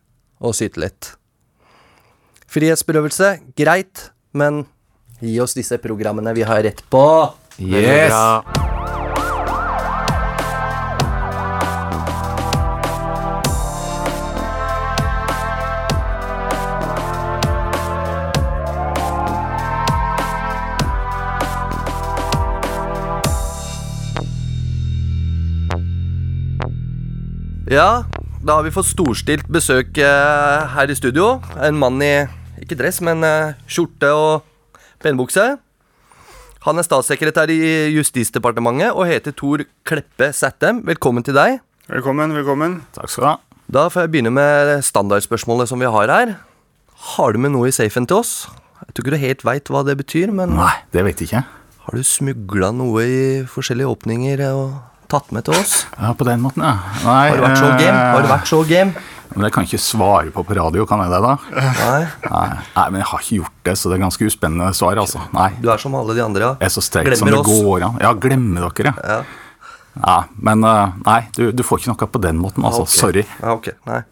Og 0.45 0.55
syte 0.57 0.81
litt. 0.83 1.13
Frihetsberøvelse, 2.51 3.31
greit, 3.57 4.09
men 4.37 4.63
gi 5.23 5.39
oss 5.43 5.57
disse 5.57 5.79
programmene 5.81 6.35
vi 6.37 6.45
har 6.47 6.63
rett 6.67 6.85
på. 6.93 7.05
Yes! 7.57 8.64
Ja. 27.75 28.05
Da 28.45 28.55
har 28.55 28.63
vi 28.63 28.71
fått 28.71 28.87
storstilt 28.87 29.49
besøk 29.51 29.97
eh, 29.99 30.75
her 30.77 30.87
i 30.91 30.95
studio. 30.95 31.41
En 31.59 31.75
mann 31.75 31.99
i 31.99 32.13
ikke 32.61 32.77
dress, 32.79 33.01
men 33.03 33.19
eh, 33.27 33.57
skjorte 33.67 34.11
og 34.15 34.77
penbukse. 35.03 35.43
Han 36.63 36.79
er 36.79 36.87
statssekretær 36.87 37.51
i 37.51 37.57
Justisdepartementet 37.97 38.95
og 38.95 39.09
heter 39.09 39.35
Tor 39.35 39.65
Kleppe 39.83 40.31
Sættem. 40.31 40.85
Velkommen 40.87 41.25
til 41.27 41.35
deg. 41.35 41.59
Velkommen, 41.91 42.31
velkommen. 42.37 42.79
Takk 42.95 43.11
skal 43.11 43.25
du 43.25 43.29
ha. 43.33 43.35
Da 43.67 43.85
får 43.91 44.05
jeg 44.05 44.13
begynne 44.15 44.31
med 44.37 44.71
standardspørsmålet 44.85 45.67
som 45.73 45.83
vi 45.83 45.91
har 45.91 46.15
her. 46.15 46.35
Har 47.17 47.35
du 47.35 47.43
med 47.43 47.57
noe 47.57 47.73
i 47.73 47.75
safen 47.75 48.07
til 48.07 48.21
oss? 48.23 48.35
Jeg 48.85 48.93
tror 48.95 49.03
ikke 49.09 49.17
du 49.17 49.23
helt 49.25 49.47
veit 49.51 49.73
hva 49.73 49.83
det 49.83 49.99
betyr, 49.99 50.31
men 50.31 50.55
Nei, 50.55 50.73
det 50.95 51.03
vet 51.03 51.19
jeg 51.19 51.33
ikke. 51.33 51.43
har 51.89 51.99
du 51.99 52.07
smugla 52.07 52.71
noe 52.71 53.03
i 53.03 53.23
forskjellige 53.49 53.91
åpninger 53.97 54.47
og 54.53 54.94
tatt 55.11 55.31
med 55.35 55.45
til 55.47 55.55
oss? 55.57 55.85
Ja, 55.97 56.13
På 56.17 56.27
den 56.27 56.41
måten, 56.43 56.63
ja. 56.65 56.75
Nei, 57.05 57.29
Har 57.29 57.37
du 57.37 57.43
vært 57.45 57.61
så 57.61 57.69
eh, 57.69 57.77
game? 57.81 57.99
Har 58.15 58.25
du 58.25 58.31
vært 58.31 58.49
så 58.51 58.61
game? 58.69 59.05
Men 59.35 59.47
det 59.47 59.51
kan 59.51 59.65
jeg 59.65 59.73
ikke 59.73 59.83
svare 59.83 60.31
på 60.31 60.43
på 60.47 60.55
radio, 60.55 60.85
kan 60.87 61.01
jeg 61.03 61.11
det, 61.11 61.21
da? 61.25 61.33
Nei, 61.51 62.01
Nei, 62.29 62.45
Nei, 62.75 62.85
men 62.93 62.99
jeg 63.01 63.07
har 63.09 63.23
ikke 63.25 63.39
gjort 63.41 63.55
det, 63.67 63.77
så 63.81 63.91
det 63.91 63.97
er 63.97 64.03
ganske 64.05 64.29
uspennende 64.29 64.69
svar, 64.77 65.01
altså. 65.01 65.23
Nei. 65.35 65.49
du 65.59 65.71
er 65.73 65.81
som 65.81 65.97
alle 65.99 66.15
de 66.15 66.23
andre, 66.23 66.51
Jeg 66.61 66.69
er 66.69 66.75
så 66.75 66.83
sterk 66.85 67.17
som 67.19 67.31
det 67.31 67.41
oss. 67.41 67.49
går 67.49 67.87
an. 67.89 67.97
Ja, 68.05 68.13
glemmer 68.13 68.69
dere, 68.69 68.93
ja. 68.93 69.15
Ja. 69.15 69.21
ja 70.05 70.17
men 70.39 70.63
eh, 70.63 70.99
nei, 71.07 71.21
du, 71.35 71.49
du 71.51 71.65
får 71.67 71.83
ikke 71.83 71.95
noe 71.95 72.11
på 72.17 72.21
den 72.23 72.39
måten, 72.39 72.63
altså. 72.63 72.85
Okay. 72.85 72.99
Sorry. 73.01 73.25
Ja, 73.41 73.57
ok, 73.57 73.73
nei. 73.91 74.03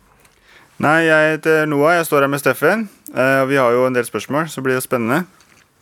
Nei, 0.84 0.98
jeg 1.06 1.38
heter 1.38 1.68
Noah. 1.70 1.94
Jeg 2.00 2.08
står 2.10 2.26
her 2.26 2.32
med 2.34 2.42
Steffen. 2.42 2.88
Eh, 3.14 3.40
og 3.44 3.48
vi 3.52 3.60
har 3.62 3.72
jo 3.72 3.86
en 3.88 3.96
del 3.96 4.06
spørsmål, 4.08 4.50
så 4.52 4.64
blir 4.66 4.76
det 4.76 4.84
spennende. 4.84 5.24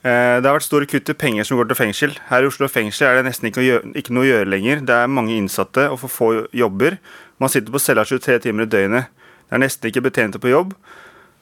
Eh, 0.01 0.37
det 0.41 0.49
har 0.49 0.55
vært 0.55 0.65
store 0.65 0.87
kutt 0.89 1.11
i 1.13 1.17
penger 1.17 1.45
som 1.45 1.59
går 1.59 1.69
til 1.69 1.77
fengsel. 1.77 2.15
Her 2.31 2.41
i 2.41 2.49
Oslo 2.49 2.65
fengsel 2.71 3.05
er 3.05 3.19
det 3.19 3.27
nesten 3.27 3.51
ikke, 3.51 3.65
gjøre, 3.65 3.91
ikke 4.01 4.15
noe 4.17 4.25
å 4.25 4.31
gjøre 4.31 4.49
lenger. 4.49 4.81
Det 4.87 4.95
er 4.97 5.11
mange 5.13 5.35
innsatte 5.37 5.85
og 5.93 5.99
for 6.01 6.13
få 6.13 6.29
jobber. 6.57 6.97
Man 7.41 7.53
sitter 7.53 7.73
på 7.73 7.81
cella 7.81 8.05
23 8.07 8.39
timer 8.47 8.65
i 8.65 8.71
døgnet. 8.71 9.11
Det 9.45 9.57
er 9.57 9.61
nesten 9.61 9.91
ikke 9.91 10.05
betjente 10.07 10.41
på 10.41 10.49
jobb. 10.49 10.73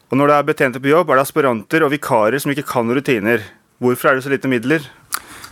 Og 0.10 0.18
når 0.20 0.32
det 0.32 0.36
er 0.36 0.50
betjente 0.50 0.82
på 0.84 0.92
jobb, 0.92 1.12
er 1.12 1.20
det 1.20 1.24
aspiranter 1.28 1.86
og 1.86 1.94
vikarer 1.94 2.42
som 2.42 2.52
ikke 2.52 2.68
kan 2.68 2.92
rutiner. 2.92 3.46
Hvorfor 3.80 4.12
er 4.12 4.20
det 4.20 4.26
så 4.26 4.34
lite 4.34 4.52
midler? 4.52 4.84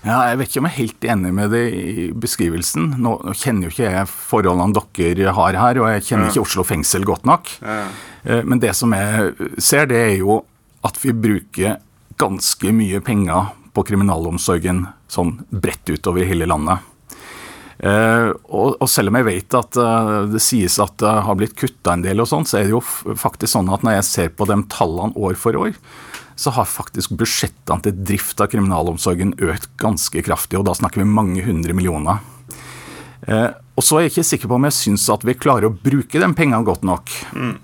Ja, 0.04 0.20
jeg 0.28 0.40
vet 0.40 0.52
ikke 0.52 0.62
om 0.62 0.68
jeg 0.68 0.74
er 0.74 0.82
helt 0.82 1.08
enig 1.14 1.34
med 1.36 1.52
det 1.56 1.64
i 1.74 2.08
beskrivelsen. 2.12 2.92
Nå, 3.00 3.16
nå 3.24 3.34
kjenner 3.38 3.68
jo 3.68 3.74
ikke 3.74 3.88
jeg 3.88 4.12
forholdene 4.12 4.84
dere 5.00 5.34
har 5.38 5.58
her, 5.58 5.80
og 5.80 5.90
jeg 5.94 6.06
kjenner 6.10 6.32
ikke 6.32 6.44
Oslo 6.44 6.68
fengsel 6.68 7.08
godt 7.08 7.26
nok. 7.28 7.50
Ja. 7.64 7.82
Men 8.44 8.60
det 8.60 8.76
som 8.76 8.92
jeg 8.94 9.34
ser, 9.64 9.88
det 9.88 10.00
er 10.04 10.16
jo 10.20 10.42
at 10.86 11.00
vi 11.02 11.16
bruker 11.16 11.78
ganske 12.18 12.74
mye 12.76 13.02
penger 13.06 13.54
på 13.76 13.86
kriminalomsorgen 13.88 14.86
sånn 15.12 15.38
bredt 15.50 15.90
utover 15.94 16.24
i 16.24 16.30
hele 16.30 16.48
landet. 16.50 16.82
Eh, 17.78 18.32
og, 18.50 18.82
selv 18.90 19.12
om 19.12 19.20
jeg 19.20 19.28
vet 19.28 19.56
at 19.58 19.78
eh, 19.78 20.14
det 20.32 20.42
sies 20.42 20.80
at 20.82 20.96
det 20.98 21.12
har 21.28 21.38
blitt 21.38 21.54
kutta 21.60 21.94
en 21.94 22.06
del, 22.06 22.24
og 22.24 22.30
sånn, 22.30 22.48
så 22.50 22.60
er 22.60 22.66
det 22.66 22.74
jo 22.74 22.82
faktisk 22.82 23.54
sånn 23.54 23.70
at 23.74 23.86
når 23.86 24.00
jeg 24.00 24.08
ser 24.10 24.32
på 24.34 24.48
de 24.50 24.58
tallene 24.74 25.14
år 25.14 25.38
for 25.38 25.58
år, 25.60 25.78
så 26.38 26.54
har 26.54 26.70
faktisk 26.70 27.16
budsjettene 27.18 27.86
til 27.86 28.02
drift 28.10 28.42
av 28.42 28.50
kriminalomsorgen 28.52 29.36
økt 29.42 29.70
ganske 29.82 30.26
kraftig, 30.26 30.60
og 30.60 30.68
da 30.70 30.76
snakker 30.78 31.02
vi 31.02 31.10
mange 31.10 31.46
hundre 31.46 31.74
millioner. 31.78 32.22
Eh, 33.30 33.50
og 33.78 33.86
så 33.86 34.00
er 34.00 34.08
jeg 34.08 34.12
ikke 34.16 34.26
sikker 34.26 34.50
på 34.50 34.58
om 34.58 34.66
jeg 34.66 34.74
syns 34.74 35.04
at 35.14 35.22
vi 35.28 35.36
klarer 35.38 35.70
å 35.70 35.76
bruke 35.76 36.18
de 36.18 36.30
pengene 36.34 36.66
godt 36.66 36.82
nok. 36.88 37.12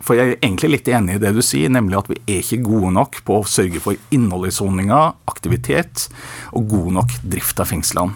For 0.05 0.13
jeg 0.13 0.35
er 0.35 0.35
egentlig 0.37 0.69
litt 0.75 0.91
enig 0.93 1.15
i 1.17 1.21
det 1.23 1.31
du 1.33 1.41
sier, 1.41 1.71
nemlig 1.73 1.97
at 1.97 2.11
vi 2.11 2.19
er 2.21 2.43
ikke 2.43 2.61
gode 2.67 2.91
nok 2.93 3.17
på 3.25 3.39
å 3.39 3.47
sørge 3.49 3.81
for 3.81 3.97
innhold 4.13 4.45
i 4.45 4.53
soninga, 4.53 5.01
aktivitet 5.25 6.05
og 6.53 6.69
god 6.69 6.91
nok 6.99 7.17
drift 7.25 7.63
av 7.63 7.71
fengslene. 7.71 8.13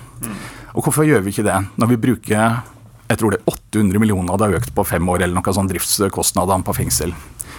Og 0.78 0.86
hvorfor 0.86 1.10
gjør 1.10 1.26
vi 1.26 1.34
ikke 1.34 1.48
det? 1.48 1.58
Når 1.82 1.90
vi 1.96 2.02
bruker 2.06 2.62
jeg 3.08 3.20
tror 3.22 3.34
det 3.34 3.40
er 3.40 3.50
800 3.50 4.02
millioner 4.04 4.38
det 4.38 4.50
har 4.50 4.60
økt 4.60 4.74
på 4.76 4.84
fem 4.86 5.10
år, 5.10 5.24
eller 5.24 5.40
noe 5.40 5.54
sånn 5.56 5.70
driftskostnadene 5.72 6.68
på 6.68 6.76
fengsel. 6.76 7.14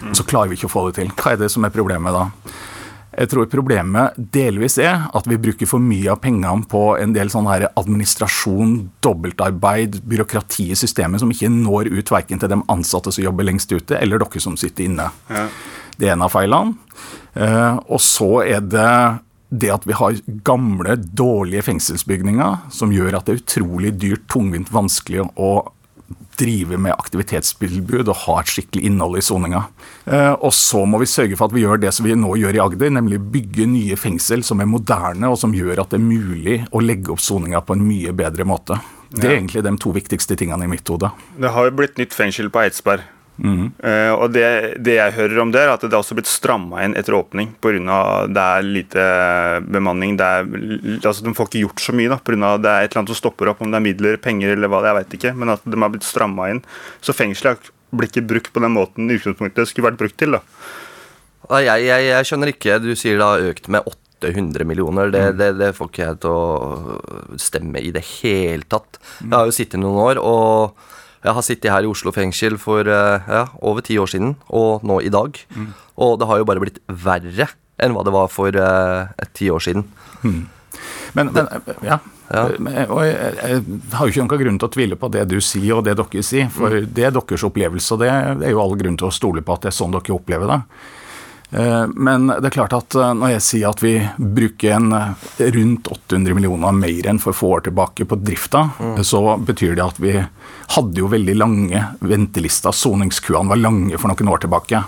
Og 0.05 0.15
så 0.15 0.27
klarer 0.29 0.53
vi 0.53 0.59
ikke 0.59 0.69
å 0.69 0.75
få 0.75 0.83
det 0.89 1.01
til. 1.01 1.13
Hva 1.17 1.33
er 1.33 1.41
det 1.41 1.49
som 1.51 1.65
er 1.67 1.75
problemet 1.75 2.15
da? 2.15 2.27
Jeg 3.19 3.31
tror 3.33 3.49
problemet 3.51 4.19
delvis 4.35 4.77
er 4.79 5.09
at 5.17 5.27
vi 5.27 5.41
bruker 5.43 5.67
for 5.67 5.83
mye 5.83 6.13
av 6.13 6.21
pengene 6.23 6.69
på 6.71 6.83
en 7.01 7.15
del 7.17 7.33
sånn 7.33 7.49
her 7.51 7.67
administrasjon, 7.73 8.77
dobbeltarbeid, 9.03 9.99
byråkrati 10.07 10.69
i 10.71 10.79
systemet 10.79 11.23
som 11.23 11.33
ikke 11.35 11.51
når 11.51 11.91
ut 11.97 12.13
verken 12.15 12.39
til 12.39 12.53
de 12.53 12.61
ansatte 12.71 13.11
som 13.15 13.25
jobber 13.25 13.49
lengst 13.49 13.75
ute, 13.75 13.99
eller 13.99 14.23
dere 14.23 14.43
som 14.45 14.59
sitter 14.61 14.87
inne. 14.87 15.09
Det 15.99 16.07
er 16.07 16.15
en 16.15 16.23
av 16.29 16.31
feilene. 16.31 16.77
Eh, 17.35 17.75
og 17.91 17.99
så 18.03 18.31
er 18.47 18.63
det 18.63 18.93
det 19.49 19.71
at 19.73 19.87
vi 19.89 19.97
har 19.97 20.19
gamle, 20.45 20.95
dårlige 20.99 21.65
fengselsbygninger 21.71 22.71
som 22.75 22.93
gjør 22.93 23.19
at 23.19 23.27
det 23.27 23.35
er 23.35 23.43
utrolig 23.43 23.95
dyrt, 23.99 24.27
tungvint, 24.31 24.71
vanskelig 24.71 25.25
å 25.41 25.53
drive 26.39 26.79
med 26.81 26.95
aktivitetstilbud 26.95 28.09
og 28.09 28.21
ha 28.25 28.37
et 28.41 28.53
skikkelig 28.53 28.87
innhold 28.89 29.19
i 29.21 29.25
soninga. 29.25 29.65
Eh, 30.07 30.35
og 30.35 30.53
så 30.57 30.85
må 30.89 31.01
vi 31.03 31.11
sørge 31.11 31.39
for 31.39 31.49
at 31.49 31.57
vi 31.57 31.65
gjør 31.65 31.83
det 31.83 31.93
som 31.97 32.07
vi 32.07 32.17
nå 32.19 32.35
gjør 32.41 32.59
i 32.59 32.63
Agder, 32.63 32.95
nemlig 32.95 33.21
bygge 33.35 33.67
nye 33.71 33.99
fengsel 33.99 34.45
som 34.47 34.63
er 34.63 34.71
moderne, 34.71 35.31
og 35.31 35.41
som 35.41 35.55
gjør 35.57 35.83
at 35.85 35.93
det 35.93 36.01
er 36.01 36.07
mulig 36.07 36.61
å 36.71 36.83
legge 36.85 37.13
opp 37.15 37.23
soninga 37.25 37.65
på 37.67 37.77
en 37.77 37.85
mye 37.89 38.15
bedre 38.17 38.47
måte. 38.49 38.79
Det 39.09 39.25
er 39.25 39.39
egentlig 39.39 39.63
de 39.65 39.73
to 39.81 39.93
viktigste 39.97 40.37
tingene 40.37 40.67
i 40.67 40.71
mitt 40.71 40.89
hode. 40.93 41.09
Det 41.41 41.53
har 41.55 41.69
jo 41.69 41.77
blitt 41.79 41.97
nytt 42.01 42.17
fengsel 42.17 42.51
på 42.53 42.61
Eidsberg. 42.67 43.07
Eh, 43.39 44.13
og 44.17 44.33
det, 44.35 44.47
det 44.83 44.97
jeg 44.97 45.15
hører 45.15 45.41
om 45.45 45.53
det, 45.55 45.63
er 45.63 45.71
at 45.71 45.85
det 45.85 45.93
har 45.95 46.03
også 46.03 46.17
blitt 46.19 46.31
stramma 46.31 46.83
inn 46.83 46.97
etter 46.99 47.15
åpning 47.15 47.53
pga. 47.63 48.01
det 48.27 48.45
er 48.45 48.67
lite 48.67 49.05
bemanning. 49.69 50.17
Det 50.19 50.27
er, 50.27 50.49
altså 50.99 51.23
De 51.27 51.35
får 51.39 51.51
ikke 51.51 51.63
gjort 51.67 51.85
så 51.85 51.95
mye 51.95 52.11
da, 52.11 52.19
pga. 52.19 52.57
det 52.59 52.73
er 52.73 52.89
et 52.89 52.91
eller 52.91 53.05
annet 53.05 53.15
som 53.15 53.21
stopper 53.23 53.53
opp, 53.53 53.63
om 53.63 53.71
det 53.71 53.79
er 53.79 53.87
midler, 53.87 54.19
penger 54.23 54.57
eller 54.57 54.73
hva 54.73 54.83
det 54.83 54.91
er, 54.91 54.97
jeg 54.97 55.05
vet 55.05 55.19
ikke. 55.21 55.35
Men 55.39 55.55
at 55.55 55.65
de 55.65 55.79
har 55.79 55.95
blitt 55.95 56.09
stramma 56.09 56.51
inn. 56.55 56.65
Så 57.05 57.15
fengselet 57.17 57.71
blir 57.95 58.11
ikke 58.11 58.27
brukt 58.35 58.53
på 58.53 58.65
den 58.65 58.75
måten 58.75 59.09
i 59.09 59.17
utgangspunktet 59.17 59.71
skulle 59.71 59.91
vært 59.91 60.03
brukt 60.03 60.19
til. 60.21 60.37
da. 60.37 60.43
Jeg, 61.63 61.87
jeg, 61.87 62.11
jeg 62.11 62.29
skjønner 62.29 62.53
ikke. 62.53 62.83
Du 62.83 62.93
sier 62.99 63.17
det 63.21 63.31
har 63.31 63.49
økt 63.55 63.71
med 63.73 63.87
800 64.27 64.67
millioner. 64.69 65.15
Det, 65.15 65.25
det, 65.39 65.53
det 65.63 65.73
får 65.79 65.93
ikke 65.93 66.05
jeg 66.05 66.21
til 66.27 66.35
å 66.35 67.39
stemme 67.41 67.81
i 67.81 67.95
det 67.95 68.05
hele 68.19 68.67
tatt. 68.69 68.99
Jeg 69.23 69.33
har 69.33 69.49
jo 69.49 69.55
sittet 69.55 69.81
noen 69.81 70.03
år, 70.03 70.21
og 70.21 70.98
jeg 71.29 71.37
har 71.37 71.45
sittet 71.45 71.73
her 71.73 71.85
i 71.85 71.91
Oslo 71.91 72.13
fengsel 72.15 72.57
for 72.61 72.89
eh, 72.89 73.29
ja, 73.29 73.47
over 73.61 73.85
ti 73.85 73.99
år 74.01 74.09
siden, 74.11 74.37
og 74.49 74.85
nå 74.89 75.01
i 75.05 75.13
dag. 75.13 75.37
Og 76.01 76.19
det 76.21 76.29
har 76.31 76.41
jo 76.41 76.47
bare 76.49 76.63
blitt 76.63 76.81
verre 76.89 77.51
enn 77.79 77.95
hva 77.95 78.05
det 78.07 78.15
var 78.15 78.31
for 78.33 78.55
eh, 78.57 79.27
ti 79.37 79.51
år 79.53 79.63
siden. 79.67 79.85
Men, 81.15 81.33
men 81.35 81.49
ja. 81.85 81.99
Ja. 82.29 82.43
Og 82.93 82.99
jeg, 83.07 83.37
jeg 83.41 83.63
har 83.97 84.05
jo 84.05 84.13
ikke 84.13 84.25
noen 84.25 84.43
grunn 84.43 84.59
til 84.61 84.69
å 84.69 84.73
tvile 84.75 84.99
på 85.01 85.09
det 85.15 85.23
du 85.31 85.39
sier 85.41 85.79
og 85.79 85.87
det 85.87 85.95
dere 85.97 86.25
sier, 86.27 86.51
for 86.53 86.75
det 86.85 87.07
er 87.09 87.15
deres 87.17 87.45
opplevelse, 87.49 87.95
og 87.97 88.03
det 88.03 88.11
er 88.13 88.53
jo 88.53 88.61
all 88.61 88.77
grunn 88.81 88.99
til 89.01 89.09
å 89.09 89.15
stole 89.15 89.45
på 89.45 89.57
at 89.57 89.65
det 89.65 89.73
er 89.73 89.79
sånn 89.79 89.95
dere 89.97 90.17
opplever 90.17 90.51
det. 90.53 90.59
Eh, 91.51 91.87
Men 91.95 92.27
det 92.27 92.51
er 92.51 92.55
klart 92.55 92.75
at 92.77 92.95
eh, 92.99 93.15
når 93.17 93.33
jeg 93.37 93.45
sier 93.45 93.71
at 93.71 93.81
vi 93.83 93.95
bruker 94.19 94.75
en 94.77 94.93
eh, 94.93 95.29
rundt 95.55 95.89
800 95.89 96.37
millioner 96.37 96.77
mer 96.77 97.09
enn 97.09 97.21
for 97.23 97.37
få 97.37 97.55
år 97.57 97.65
tilbake 97.69 98.05
på 98.09 98.19
drifta, 98.21 98.67
så 99.07 99.23
betyr 99.41 99.77
det 99.79 99.85
at 99.85 100.01
vi 100.03 100.13
hadde 100.19 101.01
jo 101.01 101.09
veldig 101.09 101.37
lange 101.39 101.85
ventelister. 102.05 102.75
Soningskøene 102.75 103.55
var 103.55 103.63
lange 103.63 103.97
for 104.01 104.13
noen 104.13 104.33
år 104.35 104.45
tilbake. 104.45 104.83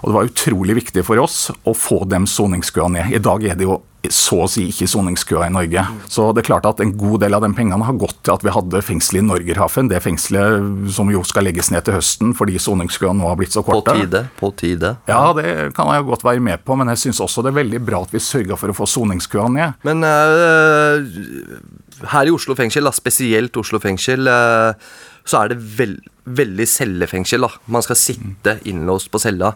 Og 0.00 0.08
det 0.08 0.16
var 0.16 0.30
utrolig 0.30 0.78
viktig 0.80 1.04
for 1.06 1.20
oss 1.20 1.50
å 1.68 1.76
få 1.76 2.02
dem 2.08 2.26
soningskøene 2.28 3.02
ned. 3.02 3.16
I 3.18 3.22
dag 3.22 3.44
er 3.44 3.58
det 3.58 3.68
jo 3.68 3.80
så 4.14 4.42
å 4.44 4.48
si 4.50 4.68
ikke 4.70 4.88
soningskøer 4.90 5.48
i 5.48 5.54
Norge. 5.54 5.84
Så 6.10 6.30
det 6.34 6.42
er 6.42 6.48
klart 6.50 6.68
at 6.68 6.82
en 6.84 6.94
god 6.98 7.22
del 7.24 7.36
av 7.36 7.44
de 7.44 7.50
pengene 7.56 7.86
har 7.86 7.98
gått 8.00 8.20
til 8.26 8.34
at 8.34 8.44
vi 8.46 8.54
hadde 8.54 8.82
fengselet 8.84 9.22
i 9.22 9.28
Norgerhaven, 9.28 9.90
det 9.90 10.02
fengselet 10.04 10.92
som 10.94 11.10
jo 11.12 11.22
skal 11.26 11.48
legges 11.48 11.72
ned 11.74 11.86
til 11.86 11.98
høsten 11.98 12.34
fordi 12.38 12.58
soningskøene 12.62 13.20
nå 13.20 13.30
har 13.30 13.38
blitt 13.40 13.56
så 13.56 13.64
På 13.66 13.80
tide. 13.86 14.24
På 14.38 14.52
tide. 14.56 14.94
Ja, 15.10 15.22
det 15.36 15.72
kan 15.76 15.90
jeg 15.94 16.06
godt 16.08 16.26
være 16.26 16.44
med 16.44 16.64
på, 16.64 16.76
men 16.78 16.90
jeg 16.92 17.02
syns 17.06 17.22
også 17.24 17.44
det 17.44 17.52
er 17.52 17.60
veldig 17.62 17.82
bra 17.84 18.02
at 18.06 18.14
vi 18.14 18.22
sørger 18.22 18.60
for 18.60 18.72
å 18.72 18.76
få 18.76 18.88
soningskøene 18.88 19.58
ned. 19.58 19.86
Men 19.88 20.06
eh, 20.06 22.08
her 22.14 22.28
i 22.28 22.34
Oslo 22.34 22.56
fengsel, 22.58 22.86
da, 22.86 22.94
spesielt 22.94 23.56
Oslo 23.60 23.80
fengsel, 23.82 24.28
eh, 24.30 24.88
så 25.28 25.42
er 25.42 25.52
det 25.52 25.60
vel, 25.78 25.96
veldig 26.24 26.66
cellefengsel. 26.68 27.44
da. 27.44 27.50
Man 27.66 27.84
skal 27.84 27.98
sitte 28.00 28.58
innlåst 28.68 29.10
på 29.12 29.20
cella. 29.22 29.54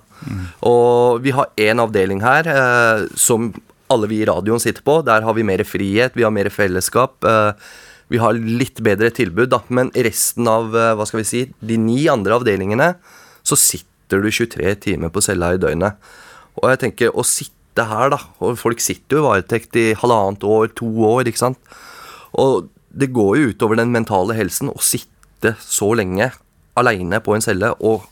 Og 0.69 1.23
vi 1.25 1.35
har 1.37 1.53
én 1.57 1.83
avdeling 1.83 2.23
her 2.25 2.49
eh, 2.49 3.07
som 3.17 3.53
alle 3.93 4.11
vi 4.11 4.23
i 4.23 4.29
radioen 4.29 4.63
sitter 4.63 4.85
på. 4.87 5.01
Der 5.07 5.25
har 5.27 5.37
vi 5.37 5.47
mer 5.47 5.63
frihet, 5.69 6.17
vi 6.19 6.27
har 6.27 6.35
mer 6.35 6.51
fellesskap. 6.53 7.23
eh, 7.25 7.53
vi 8.13 8.21
har 8.21 8.37
litt 8.37 8.83
bedre 8.85 9.09
tilbud, 9.15 9.49
da. 9.55 9.63
Men 9.69 9.91
resten 9.95 10.49
av 10.51 10.75
eh, 10.77 10.93
hva 10.99 11.07
skal 11.09 11.23
vi 11.23 11.29
si, 11.29 11.43
de 11.61 11.79
ni 11.81 12.05
andre 12.13 12.37
avdelingene, 12.37 12.91
så 13.43 13.57
sitter 13.59 14.21
du 14.21 14.29
23 14.29 14.75
timer 14.85 15.13
på 15.13 15.23
cella 15.25 15.55
i 15.55 15.61
døgnet. 15.61 15.97
Og 16.61 16.69
jeg 16.69 16.83
tenker, 16.85 17.15
å 17.17 17.25
sitte 17.25 17.87
her, 17.89 18.11
da 18.13 18.19
Og 18.45 18.59
folk 18.61 18.83
sitter 18.85 19.17
jo 19.17 19.23
i 19.23 19.25
varetekt 19.25 19.77
i 19.81 19.87
halvannet 19.97 20.45
år, 20.45 20.69
to 20.77 20.91
år, 21.09 21.25
ikke 21.25 21.41
sant. 21.41 21.61
Og 22.37 22.69
det 22.93 23.09
går 23.17 23.39
jo 23.39 23.53
utover 23.55 23.81
den 23.81 23.95
mentale 23.95 24.37
helsen 24.37 24.69
å 24.69 24.77
sitte 24.85 25.55
så 25.65 25.95
lenge 25.97 26.29
aleine 26.77 27.21
på 27.25 27.33
en 27.33 27.45
celle 27.45 27.73
og 27.81 28.05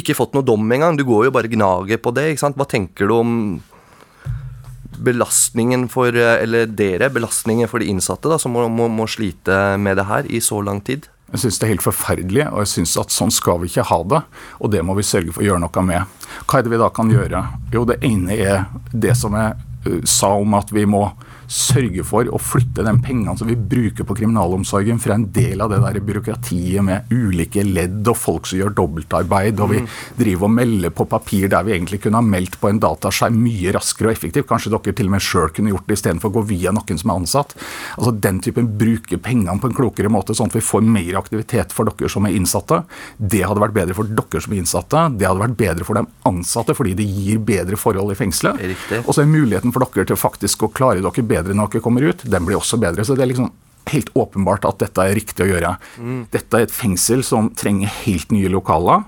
ikke 0.00 0.16
fått 0.16 0.32
noe 0.32 0.46
dom 0.46 0.64
engang. 0.72 0.96
Du 0.96 1.04
går 1.04 1.26
jo 1.26 1.34
bare 1.36 1.50
gnager 1.52 2.00
på 2.00 2.14
det. 2.16 2.30
ikke 2.32 2.44
sant? 2.46 2.56
Hva 2.56 2.64
tenker 2.68 3.08
du 3.08 3.14
om 3.18 3.34
belastningen 4.98 5.88
for 5.92 6.12
Eller 6.12 6.66
dere, 6.66 7.10
belastningen 7.12 7.70
for 7.70 7.82
de 7.82 7.88
innsatte 7.92 8.30
da, 8.30 8.38
som 8.38 8.54
må, 8.54 8.66
må, 8.68 8.88
må 8.92 9.08
slite 9.10 9.78
med 9.80 9.98
det 10.00 10.08
her 10.08 10.28
i 10.28 10.40
så 10.44 10.60
lang 10.64 10.82
tid? 10.84 11.08
Jeg 11.32 11.40
syns 11.46 11.58
det 11.58 11.64
er 11.64 11.72
helt 11.72 11.84
forferdelig, 11.86 12.44
og 12.50 12.58
jeg 12.60 12.70
syns 12.74 12.92
at 13.00 13.12
sånn 13.14 13.32
skal 13.32 13.62
vi 13.62 13.70
ikke 13.70 13.86
ha 13.88 14.00
det. 14.04 14.20
Og 14.60 14.72
det 14.74 14.82
må 14.84 14.92
vi 14.98 15.06
sørge 15.06 15.32
for 15.32 15.40
å 15.40 15.46
gjøre 15.46 15.62
noe 15.64 15.84
med. 15.88 16.24
Hva 16.44 16.58
er 16.58 16.66
det 16.66 16.72
vi 16.74 16.80
da 16.82 16.90
kan 16.92 17.12
gjøre? 17.12 17.40
Jo, 17.72 17.86
det 17.88 18.02
ene 18.04 18.36
er 18.36 18.66
det 18.92 19.14
som 19.16 19.36
jeg 19.38 20.02
sa 20.08 20.34
om 20.36 20.58
at 20.58 20.70
vi 20.74 20.84
må 20.86 21.06
sørge 21.52 22.04
for 22.06 22.28
å 22.32 22.38
flytte 22.40 22.84
de 22.86 22.92
pengene 23.04 23.34
som 23.36 23.48
vi 23.50 23.56
bruker 23.56 24.06
på 24.08 24.16
kriminalomsorgen 24.16 25.00
fra 25.02 25.16
en 25.18 25.26
del 25.34 25.60
av 25.60 25.72
det 25.72 25.80
der 25.82 26.00
byråkratiet 26.04 26.84
med 26.86 27.12
ulike 27.12 27.64
ledd 27.66 28.08
og 28.08 28.16
folk 28.16 28.48
som 28.48 28.60
gjør 28.60 28.74
dobbeltarbeid, 28.78 29.60
og 29.60 29.72
vi 29.74 29.82
driver 30.18 30.48
og 30.48 30.54
melder 30.56 30.94
på 30.96 31.06
papir 31.10 31.50
der 31.52 31.66
vi 31.66 31.74
egentlig 31.76 32.00
kunne 32.04 32.20
ha 32.22 32.24
meldt 32.24 32.56
på 32.60 32.70
en 32.70 32.80
dataskjerm 32.82 33.36
mye 33.42 33.74
raskere 33.76 34.10
og 34.10 34.16
effektivt. 34.16 34.48
Kanskje 34.48 34.72
dere 34.72 34.96
til 34.96 35.10
og 35.10 35.14
med 35.16 35.24
sjøl 35.24 35.52
kunne 35.52 35.74
gjort 35.74 35.88
det 35.90 35.98
istedenfor 35.98 36.32
å 36.32 36.36
gå 36.38 36.44
via 36.54 36.72
noen 36.72 37.00
som 37.00 37.12
er 37.12 37.20
ansatt. 37.20 37.54
Altså 37.98 38.14
Den 38.22 38.40
typen 38.44 38.70
bruke 38.78 39.20
pengene 39.20 39.58
på 39.60 39.68
en 39.68 39.76
klokere 39.76 40.12
måte, 40.12 40.36
sånn 40.36 40.50
at 40.50 40.56
vi 40.56 40.64
får 40.64 40.86
mer 40.86 41.20
aktivitet 41.20 41.74
for 41.76 41.90
dere 41.90 42.10
som 42.12 42.28
er 42.28 42.36
innsatte. 42.38 42.82
Det 43.18 43.42
hadde 43.44 43.62
vært 43.62 43.76
bedre 43.76 43.98
for 43.98 44.08
dere 44.08 44.42
som 44.44 44.56
er 44.56 44.62
innsatte. 44.62 45.04
Det 45.18 45.28
hadde 45.28 45.44
vært 45.44 45.58
bedre 45.60 45.88
for 45.88 46.00
de 46.00 46.06
ansatte, 46.28 46.76
fordi 46.78 46.96
det 46.98 47.08
gir 47.10 47.42
bedre 47.44 47.78
forhold 47.80 48.14
i 48.14 48.18
fengselet. 48.18 48.62
Og 49.02 49.12
så 49.12 49.24
er 49.24 49.30
muligheten 49.30 49.74
for 49.74 49.84
dere 49.84 50.08
til 50.08 50.20
faktisk 50.20 50.64
å 50.64 50.72
klare 50.72 51.02
dere 51.02 51.26
bedre 51.26 51.41
når 51.50 51.72
dere 51.72 51.84
kommer 51.84 52.06
ut, 52.06 52.24
den 52.24 52.46
blir 52.46 52.60
også 52.60 52.78
bedre. 52.80 53.04
Så 53.04 53.16
det 53.18 53.24
er 53.24 53.32
liksom 53.32 53.50
helt 53.90 54.10
åpenbart 54.14 54.66
at 54.68 54.80
dette 54.82 55.04
er 55.04 55.16
riktig 55.16 55.44
å 55.44 55.50
gjøre. 55.50 55.72
Dette 56.32 56.58
er 56.58 56.66
et 56.66 56.74
fengsel 56.74 57.22
som 57.26 57.50
trenger 57.58 57.90
helt 58.02 58.32
nye 58.34 58.50
lokaler, 58.52 59.04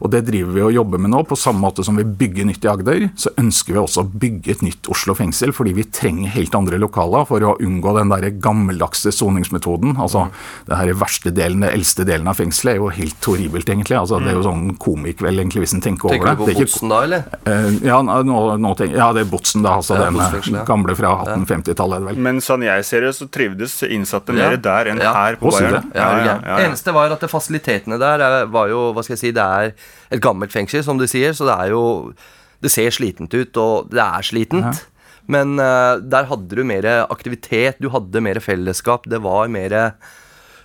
og 0.00 0.12
det 0.12 0.24
driver 0.28 0.56
vi 0.56 0.64
og 0.66 0.74
jobber 0.76 1.02
med 1.02 1.12
nå. 1.14 1.22
På 1.28 1.38
samme 1.38 1.62
måte 1.62 1.84
som 1.86 1.98
vi 1.98 2.04
bygger 2.06 2.48
nytt 2.48 2.66
i 2.66 2.70
Agder, 2.70 3.06
så 3.18 3.32
ønsker 3.40 3.76
vi 3.76 3.80
også 3.82 4.04
å 4.04 4.10
bygge 4.10 4.56
et 4.56 4.64
nytt 4.66 4.90
Oslo 4.92 5.14
fengsel, 5.16 5.54
fordi 5.56 5.74
vi 5.76 5.86
trenger 5.88 6.34
helt 6.36 6.54
andre 6.58 6.80
lokaler 6.82 7.26
for 7.28 7.44
å 7.46 7.56
unngå 7.62 7.94
den 7.98 8.12
der 8.12 8.28
gammeldagse 8.42 9.12
soningsmetoden. 9.14 9.96
Altså, 10.02 10.26
det 10.68 10.80
her 10.80 10.92
verste 10.98 11.32
delen, 11.34 11.64
den 11.64 11.72
eldste 11.72 12.06
delen 12.08 12.28
av 12.30 12.38
fengselet 12.40 12.74
er 12.74 12.82
jo 12.82 12.90
helt 12.94 13.30
horribelt, 13.30 13.70
egentlig. 13.72 13.98
Altså, 14.00 14.20
det 14.22 14.32
er 14.32 14.40
jo 14.40 14.46
sånn 14.46 14.74
komikveld, 14.82 15.40
egentlig, 15.40 15.64
hvis 15.66 15.76
en 15.78 15.84
tenker 15.84 16.10
over 16.10 16.18
det. 16.18 16.24
Tenker 16.26 16.36
du 16.36 16.44
på 16.44 16.50
er 16.52 16.60
Botsen 16.60 16.92
da, 16.92 17.02
eller? 17.06 17.26
Uh, 17.46 17.70
ja, 17.86 18.00
nå, 18.02 18.42
nå 18.62 18.74
tenker, 18.78 19.00
ja, 19.00 19.10
det 19.16 19.26
er 19.26 19.30
Botsen, 19.30 19.64
da. 19.66 19.78
Altså 19.80 19.96
Ja, 19.96 20.10
den 20.10 20.58
ja. 20.58 20.64
gamle 20.68 20.96
fra 20.98 21.14
1850-tallet, 21.24 21.96
er 21.96 22.04
det 22.04 22.10
vel. 22.10 22.22
Men 22.28 22.42
sånn 22.44 22.64
jeg 22.66 22.84
ser 22.88 23.06
det, 23.06 23.14
så 23.16 23.28
trivdes 23.32 23.78
innsatte 23.86 24.15
Ja. 24.24 24.48
mer 24.50 24.56
der 24.56 24.90
enn 24.92 24.98
Ja. 25.02 25.12
her 25.14 25.36
på 25.36 25.50
Bayern. 25.52 25.90
Ja, 25.94 26.08
ja, 26.24 26.40
ja. 26.44 26.56
Eneste 26.66 26.92
var 26.94 27.10
at 27.12 27.20
fasilitetene 27.30 27.98
der 27.98 28.20
er, 28.20 28.46
var 28.46 28.68
jo 28.68 28.92
Hva 28.92 29.02
skal 29.04 29.14
jeg 29.16 29.18
si 29.20 29.30
Det 29.32 29.42
er 29.42 29.72
et 30.10 30.20
gammelt 30.20 30.52
fengsel, 30.52 30.82
som 30.82 30.98
du 30.98 31.06
sier, 31.06 31.32
så 31.36 31.44
det 31.46 31.56
er 31.66 31.70
jo 31.70 32.12
Det 32.62 32.70
ser 32.72 32.90
slitent 32.90 33.32
ut, 33.34 33.56
og 33.56 33.90
det 33.90 34.00
er 34.00 34.22
slitent. 34.22 34.86
Men 35.28 35.58
uh, 35.60 35.98
der 36.00 36.24
hadde 36.24 36.48
du 36.56 36.62
mer 36.64 36.86
aktivitet, 37.10 37.76
du 37.82 37.90
hadde 37.90 38.20
mer 38.22 38.38
fellesskap. 38.40 39.04
Det 39.06 39.20
var 39.22 39.48
mer 39.48 39.92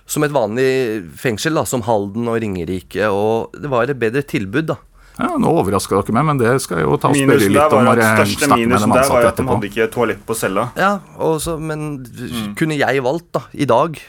som 0.06 0.22
et 0.24 0.32
vanlig 0.32 1.04
fengsel, 1.18 1.54
da, 1.54 1.64
som 1.64 1.82
Halden 1.82 2.26
og 2.28 2.40
Ringerike. 2.40 3.06
Og 3.12 3.52
det 3.60 3.68
var 3.70 3.90
et 3.90 3.98
bedre 3.98 4.22
tilbud, 4.22 4.66
da. 4.72 4.76
Ja, 5.18 5.28
Nå 5.36 5.50
overraska 5.60 5.98
dere 6.00 6.14
meg, 6.16 6.24
men 6.24 6.38
det 6.40 6.54
skal 6.64 6.78
jeg 6.80 6.86
jo 6.88 6.96
ta 6.96 7.10
og 7.10 7.16
spørre 7.18 7.26
Minusen 7.28 7.52
litt 7.52 7.60
der 7.60 7.76
om 7.76 7.84
var 7.90 8.00
at 8.00 8.22
største 8.22 8.48
minusen 8.56 8.94
der 8.96 9.08
var 9.12 9.26
at 9.28 9.36
de 9.36 9.44
hadde 9.50 9.68
ikke 9.68 9.86
toalett 9.92 10.22
på 10.26 10.36
cella. 10.38 10.64
Ja, 10.78 10.94
også, 11.20 11.58
Men 11.60 11.84
Men 12.00 12.54
kunne 12.56 12.78
jeg 12.80 13.02
valgt, 13.04 13.28
da, 13.36 13.42
i 13.52 13.66
dag, 13.68 14.00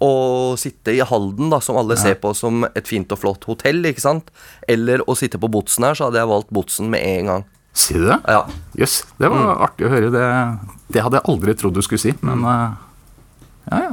å 0.00 0.10
sitte 0.58 0.94
i 0.96 1.00
Halden, 1.06 1.50
da, 1.52 1.60
som 1.60 1.76
alle 1.76 1.96
ser 2.00 2.14
på 2.22 2.34
som 2.34 2.64
et 2.74 2.86
fint 2.88 3.10
og 3.12 3.18
flott 3.20 3.44
hotell, 3.50 3.82
ikke 3.90 4.00
sant? 4.02 4.30
Eller 4.68 5.02
å 5.06 5.14
sitte 5.18 5.38
på 5.38 5.50
Botsen 5.50 5.84
her, 5.84 5.94
så 5.94 6.08
hadde 6.08 6.18
jeg 6.22 6.30
valgt 6.30 6.50
Botsen 6.50 6.90
med 6.90 7.02
en 7.04 7.26
gang. 7.34 7.44
Sier 7.72 8.00
du 8.02 8.06
det? 8.10 8.18
Ja. 8.26 8.44
Jøss, 8.80 9.04
det 9.20 9.30
var 9.30 9.38
Mm. 9.44 9.62
artig 9.62 9.86
å 9.86 9.90
høre. 9.92 10.10
Det, 10.10 10.24
det 10.94 11.02
hadde 11.04 11.20
jeg 11.20 11.28
aldri 11.30 11.54
trodd 11.54 11.74
du 11.74 11.82
skulle 11.82 12.02
si, 12.02 12.14
men 12.22 12.42
uh, 12.42 12.74
ja, 13.70 13.82
ja. 13.86 13.92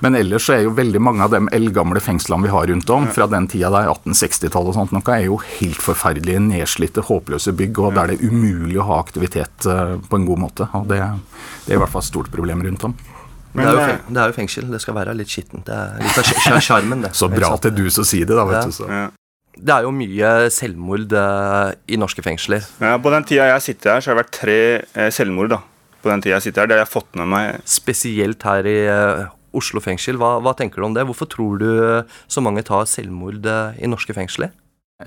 Men 0.00 0.14
ellers 0.16 0.46
så 0.48 0.54
er 0.56 0.62
jo 0.64 0.70
veldig 0.76 1.00
mange 1.04 1.22
av 1.26 1.30
de 1.34 1.40
eldgamle 1.52 2.00
fengslene 2.00 2.46
vi 2.46 2.52
har 2.54 2.66
rundt 2.70 2.90
om, 2.94 3.06
fra 3.12 3.26
den 3.28 3.46
tida 3.52 3.68
der 3.74 3.90
1860-tallet 3.92 4.72
og 4.72 4.76
sånt, 4.78 4.92
noe 4.96 5.14
er 5.16 5.26
jo 5.26 5.36
helt 5.60 5.80
forferdelige, 5.84 6.40
nedslitte, 6.40 7.04
håpløse 7.04 7.52
bygg, 7.58 7.78
og 7.84 7.94
der 7.98 8.12
det 8.14 8.18
er 8.20 8.30
umulig 8.32 8.78
å 8.80 8.86
ha 8.88 8.98
aktivitet 9.02 9.66
eh, 9.68 9.96
på 10.08 10.16
en 10.20 10.24
god 10.28 10.40
måte. 10.46 10.68
Og 10.78 10.86
det, 10.88 11.00
det 11.66 11.74
er 11.74 11.78
i 11.78 11.82
hvert 11.82 11.92
fall 11.92 12.04
et 12.04 12.08
stort 12.12 12.30
problem 12.32 12.62
rundt 12.64 12.84
om. 12.88 12.94
Det 13.50 13.64
er, 13.66 13.72
jo 13.74 13.80
eh, 13.82 13.96
det 14.14 14.20
er 14.22 14.30
jo 14.30 14.36
fengsel. 14.36 14.68
Det 14.70 14.78
skal 14.80 14.94
være 14.94 15.14
litt 15.18 15.28
skittent. 15.32 15.64
Det 15.66 15.74
er 15.74 15.96
litt 16.04 16.20
av 16.22 16.28
sj- 16.30 16.60
sjarmen, 16.62 17.00
det. 17.04 17.10
Så 17.20 17.28
bra 17.32 17.52
til 17.60 17.74
du 17.74 17.88
som 17.90 18.06
sier 18.06 18.28
det, 18.30 18.36
da, 18.38 18.44
Ja. 18.46 18.52
vet 18.60 18.70
du. 18.70 18.76
Så. 18.80 18.86
Ja. 18.88 19.08
Det 19.60 19.74
er 19.74 19.82
jo 19.84 19.90
mye 19.92 20.28
selvmord 20.54 21.12
eh, 21.12 21.72
i 21.92 21.98
norske 22.00 22.22
fengsler. 22.24 22.62
Ja, 22.80 22.94
på 23.02 23.10
den 23.12 23.26
tida 23.28 23.48
jeg 23.50 23.64
sitter 23.66 23.96
her, 23.96 24.00
så 24.06 24.12
har 24.12 24.16
det 24.16 24.22
vært 24.24 24.36
tre 24.38 24.58
eh, 24.80 25.10
selvmord. 25.12 25.50
da. 25.52 25.58
på 26.00 26.08
den 26.08 26.22
tida 26.24 26.38
jeg 26.38 26.46
sitter 26.46 26.62
her. 26.62 26.70
Det 26.70 26.78
har 26.78 26.84
jeg 26.86 26.92
fått 26.94 27.18
med 27.20 27.28
meg. 27.28 27.58
Spesielt 27.68 28.46
her 28.48 28.64
i 28.70 28.78
Oslo 29.56 29.82
fengsel. 29.84 30.18
Hva, 30.20 30.38
hva 30.44 30.54
tenker 30.58 30.80
du 30.80 30.88
om 30.90 30.96
det? 30.96 31.06
Hvorfor 31.08 31.30
tror 31.30 31.60
du 31.60 31.68
eh, 31.70 32.18
så 32.30 32.42
mange 32.44 32.64
tar 32.66 32.88
selvmord 32.90 33.46
eh, 33.46 33.80
i 33.82 33.90
norske 33.90 34.16
fengsler? 34.16 34.52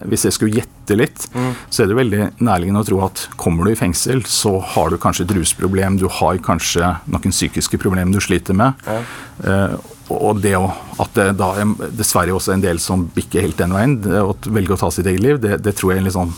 Hvis 0.09 0.23
jeg 0.25 0.33
skulle 0.33 0.57
gjette 0.57 0.95
litt, 0.97 1.25
så 1.69 1.83
er 1.83 1.89
det 1.91 1.97
veldig 1.99 2.21
nærliggende 2.41 2.81
å 2.81 2.87
tro 2.87 3.01
at 3.05 3.27
kommer 3.37 3.67
du 3.67 3.75
i 3.75 3.77
fengsel, 3.77 4.23
så 4.25 4.55
har 4.73 4.89
du 4.89 4.97
kanskje 4.97 5.27
et 5.27 5.33
rusproblem, 5.37 5.99
du 6.01 6.07
har 6.09 6.39
kanskje 6.41 6.95
noen 7.13 7.33
psykiske 7.35 7.77
problemer 7.77 8.09
du 8.09 8.17
sliter 8.23 8.57
med. 8.57 8.81
Eh, 8.89 9.75
og 10.13 10.41
det 10.41 10.55
å, 10.57 10.65
at 11.01 11.13
det 11.13 11.27
da 11.37 11.51
er 11.61 11.93
dessverre 11.93 12.33
også 12.33 12.55
en 12.55 12.65
del 12.65 12.81
som 12.81 13.05
bikker 13.13 13.45
helt 13.45 13.61
den 13.61 13.77
veien, 13.77 13.99
å 14.17 14.33
velge 14.49 14.73
å 14.73 14.81
ta 14.81 14.89
sitt 14.93 15.07
eget 15.09 15.23
liv, 15.23 15.39
det, 15.43 15.61
det 15.61 15.75
tror 15.77 15.93
jeg 15.93 16.01
er 16.01 16.03
en 16.03 16.09
litt 16.09 16.17
sånn 16.17 16.33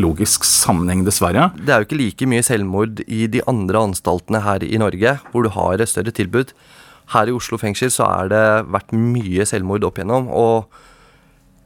logisk 0.00 0.46
sammenheng, 0.46 1.02
dessverre. 1.06 1.50
Det 1.58 1.74
er 1.74 1.82
jo 1.82 1.88
ikke 1.88 1.98
like 1.98 2.28
mye 2.30 2.44
selvmord 2.46 3.02
i 3.10 3.24
de 3.30 3.42
andre 3.50 3.82
anstaltene 3.90 4.42
her 4.44 4.62
i 4.62 4.78
Norge, 4.80 5.18
hvor 5.32 5.46
du 5.46 5.50
har 5.56 5.82
et 5.82 5.90
større 5.90 6.14
tilbud. 6.14 6.54
Her 7.10 7.30
i 7.30 7.34
Oslo 7.34 7.58
fengsel 7.58 7.90
så 7.92 8.06
er 8.06 8.30
det 8.30 8.44
vært 8.70 8.94
mye 8.94 9.46
selvmord 9.48 9.86
opp 9.88 9.98
igjennom, 9.98 10.28
og 10.30 10.70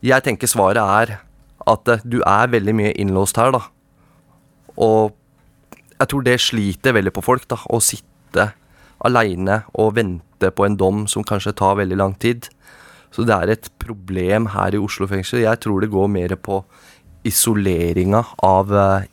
jeg 0.04 0.24
tenker 0.24 0.50
svaret 0.50 0.80
er 0.80 1.18
at 1.70 1.90
eh, 1.90 2.02
du 2.04 2.20
er 2.26 2.50
veldig 2.52 2.74
mye 2.76 2.94
innlåst 3.00 3.38
her, 3.40 3.54
da. 3.54 3.62
Og 4.80 5.14
jeg 5.94 6.10
tror 6.10 6.24
det 6.26 6.40
sliter 6.42 6.96
veldig 6.96 7.12
på 7.14 7.24
folk, 7.24 7.46
da, 7.50 7.60
å 7.70 7.80
sitte 7.84 8.50
aleine 9.04 9.62
og 9.80 9.94
vente 9.98 10.50
på 10.50 10.66
en 10.66 10.76
dom 10.80 11.04
som 11.10 11.24
kanskje 11.26 11.54
tar 11.56 11.78
veldig 11.80 11.98
lang 12.00 12.16
tid. 12.20 12.48
Så 13.14 13.24
det 13.28 13.36
er 13.36 13.52
et 13.52 13.70
problem 13.80 14.50
her 14.56 14.74
i 14.74 14.80
Oslo 14.82 15.06
fengsel. 15.10 15.44
Jeg 15.44 15.60
tror 15.62 15.84
det 15.84 15.92
går 15.92 16.10
mer 16.10 16.34
på 16.36 16.62
isoleringa 17.24 18.24
av 18.44 18.72
eh, 18.74 19.06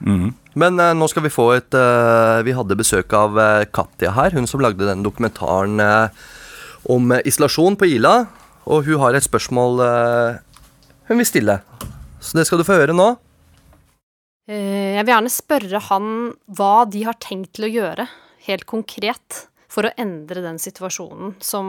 innsatte. 0.00 0.34
Men 0.58 0.80
eh, 0.80 0.94
nå 0.94 1.06
skal 1.08 1.22
vi 1.22 1.30
få 1.30 1.52
et 1.54 1.74
eh, 1.74 2.42
Vi 2.42 2.54
hadde 2.56 2.74
besøk 2.78 3.12
av 3.14 3.38
eh, 3.38 3.64
Katja 3.70 4.10
her, 4.16 4.30
hun 4.34 4.46
som 4.46 4.60
lagde 4.60 4.86
den 4.88 5.04
dokumentaren 5.04 5.78
eh, 5.80 6.08
om 6.90 7.12
eh, 7.12 7.22
isolasjon 7.28 7.76
på 7.78 7.86
Ila. 7.86 8.26
Og 8.66 8.84
hun 8.84 8.98
har 9.00 9.14
et 9.14 9.24
spørsmål 9.24 9.80
eh, 9.84 10.38
hun 11.08 11.18
vil 11.22 11.26
stille. 11.28 11.60
Så 12.20 12.36
det 12.36 12.46
skal 12.48 12.58
du 12.58 12.66
få 12.66 12.76
høre 12.80 12.92
nå. 12.96 13.12
Eh, 14.48 14.96
Jeg 14.98 15.04
vil 15.06 15.14
gjerne 15.14 15.30
spørre 15.32 15.80
han 15.90 16.08
hva 16.58 16.84
de 16.90 17.04
har 17.06 17.16
tenkt 17.22 17.54
til 17.56 17.68
å 17.68 17.72
gjøre, 17.72 18.08
helt 18.48 18.66
konkret, 18.66 19.44
for 19.68 19.84
å 19.84 19.94
endre 20.00 20.40
den 20.42 20.56
situasjonen 20.58 21.34
som 21.44 21.66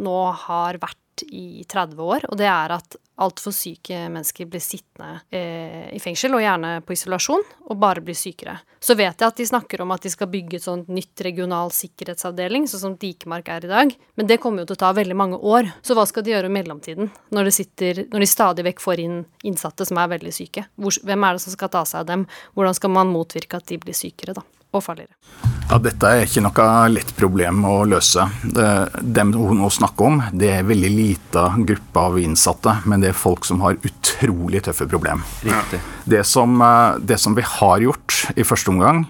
nå 0.00 0.18
har 0.46 0.78
vært 0.80 1.09
i 1.28 1.64
30 1.68 2.02
år, 2.02 2.26
og 2.30 2.38
det 2.40 2.48
er 2.50 2.74
at 2.74 2.96
altfor 3.20 3.52
syke 3.52 3.98
mennesker 4.08 4.48
blir 4.48 4.62
sittende 4.64 5.20
eh, 5.28 5.90
i 5.92 6.00
fengsel, 6.00 6.34
og 6.36 6.42
gjerne 6.42 6.72
på 6.86 6.94
isolasjon, 6.96 7.44
og 7.68 7.80
bare 7.80 8.02
blir 8.04 8.16
sykere. 8.16 8.56
Så 8.80 8.96
vet 8.96 9.20
jeg 9.20 9.26
at 9.26 9.36
de 9.40 9.46
snakker 9.50 9.82
om 9.84 9.92
at 9.92 10.06
de 10.06 10.12
skal 10.12 10.30
bygge 10.32 10.56
et 10.56 10.64
sånt 10.64 10.88
nytt 10.88 11.20
regional 11.26 11.72
sikkerhetsavdeling, 11.76 12.64
sånn 12.70 12.84
som 12.86 12.96
Dikemark 13.00 13.52
er 13.52 13.68
i 13.68 13.72
dag, 13.72 13.94
men 14.16 14.30
det 14.30 14.40
kommer 14.40 14.64
jo 14.64 14.70
til 14.70 14.80
å 14.80 14.82
ta 14.86 14.94
veldig 14.96 15.18
mange 15.20 15.40
år. 15.40 15.68
Så 15.84 15.96
hva 15.98 16.06
skal 16.08 16.24
de 16.24 16.32
gjøre 16.34 16.48
i 16.48 16.56
mellomtiden, 16.56 17.12
når, 17.36 17.52
sitter, 17.54 18.06
når 18.08 18.24
de 18.24 18.32
stadig 18.32 18.68
vekk 18.70 18.84
får 18.84 19.04
inn 19.04 19.22
innsatte 19.44 19.88
som 19.88 20.00
er 20.00 20.14
veldig 20.16 20.34
syke? 20.34 20.70
Hvor, 20.80 20.96
hvem 21.04 21.28
er 21.28 21.36
det 21.36 21.44
som 21.44 21.56
skal 21.56 21.72
ta 21.76 21.84
seg 21.84 22.04
av 22.04 22.12
dem? 22.14 22.28
Hvordan 22.56 22.80
skal 22.80 22.96
man 22.96 23.12
motvirke 23.12 23.60
at 23.60 23.68
de 23.68 23.80
blir 23.82 23.96
sykere, 23.96 24.38
da? 24.40 24.46
Og 24.70 24.86
farligere. 24.86 25.59
Ja, 25.70 25.78
Dette 25.78 26.08
er 26.10 26.24
ikke 26.26 26.42
noe 26.42 26.64
lett 26.90 27.12
problem 27.14 27.60
å 27.68 27.84
løse. 27.86 28.24
Det- 28.42 29.02
Dem 29.14 29.32
hun 29.32 29.58
nå 29.58 29.68
snakker 29.70 30.04
om, 30.06 30.22
det 30.34 30.48
er 30.50 30.64
veldig 30.64 30.90
lita 30.90 31.54
gruppe 31.64 31.96
av 31.96 32.18
innsatte, 32.18 32.82
men 32.86 33.00
det 33.00 33.10
er 33.10 33.12
folk 33.12 33.44
som 33.44 33.60
har 33.60 33.74
utrolig 33.76 34.62
tøffe 34.62 34.88
problem. 34.88 35.22
Riktig. 35.44 35.78
Det 36.08 36.26
som, 36.26 36.60
eh, 36.60 36.98
det 36.98 37.20
som 37.20 37.34
vi 37.36 37.42
har 37.42 37.78
gjort 37.78 38.32
i 38.36 38.42
første 38.42 38.68
omgang, 38.68 39.06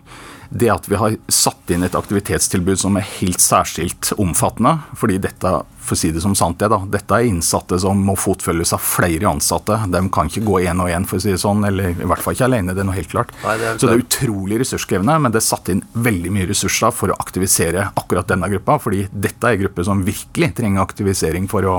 det 0.52 0.68
er 0.68 0.74
at 0.74 0.86
vi 0.86 0.96
har 0.96 1.16
satt 1.28 1.70
inn 1.70 1.82
et 1.84 1.92
aktivitetstilbud 1.94 2.76
som 2.78 2.96
er 2.96 3.06
helt 3.20 3.38
særskilt 3.38 4.12
omfattende. 4.18 4.80
Fordi 4.96 5.18
dette 5.18 5.62
for 5.80 5.96
å 5.96 5.98
si 5.98 6.10
det 6.14 6.22
som 6.22 6.34
sant 6.38 6.60
er, 6.62 6.70
da, 6.70 6.78
dette 6.92 7.16
er 7.16 7.26
innsatte 7.28 7.78
som 7.82 7.98
må 8.04 8.14
fotfølges 8.18 8.74
av 8.76 8.82
flere 8.84 9.28
ansatte. 9.30 9.78
De 9.90 10.02
kan 10.12 10.30
ikke 10.30 10.44
gå 10.46 10.60
én 10.68 10.82
og 10.82 10.90
én, 10.92 11.06
for 11.08 11.18
å 11.18 11.24
si 11.24 11.32
det 11.32 11.40
sånn, 11.42 11.64
eller 11.66 11.94
i 11.94 12.08
hvert 12.08 12.22
fall 12.22 12.36
ikke 12.36 12.46
alene. 12.46 12.74
Det 12.76 12.84
er 12.84 12.88
noe 12.88 12.98
helt 12.98 13.10
klart. 13.10 13.32
Nei, 13.42 13.56
det 13.58 13.72
klart. 13.72 13.80
Så 13.80 13.88
det 13.88 13.96
er 13.96 14.04
utrolig 14.04 14.60
ressurskrevende, 14.62 15.16
men 15.24 15.34
det 15.34 15.40
er 15.40 15.46
satt 15.48 15.72
inn 15.72 15.82
veldig 15.92 16.34
mye 16.36 16.48
ressurser 16.50 16.94
for 16.94 17.12
å 17.12 17.18
aktivisere 17.20 17.88
akkurat 17.98 18.28
denne 18.30 18.50
gruppa. 18.52 18.78
fordi 18.80 19.06
dette 19.10 19.46
er 19.46 19.56
en 19.56 19.64
gruppe 19.64 19.84
som 19.84 20.04
virkelig 20.04 20.52
trenger 20.60 20.82
aktivisering 20.84 21.48
for 21.50 21.66
å, 21.66 21.76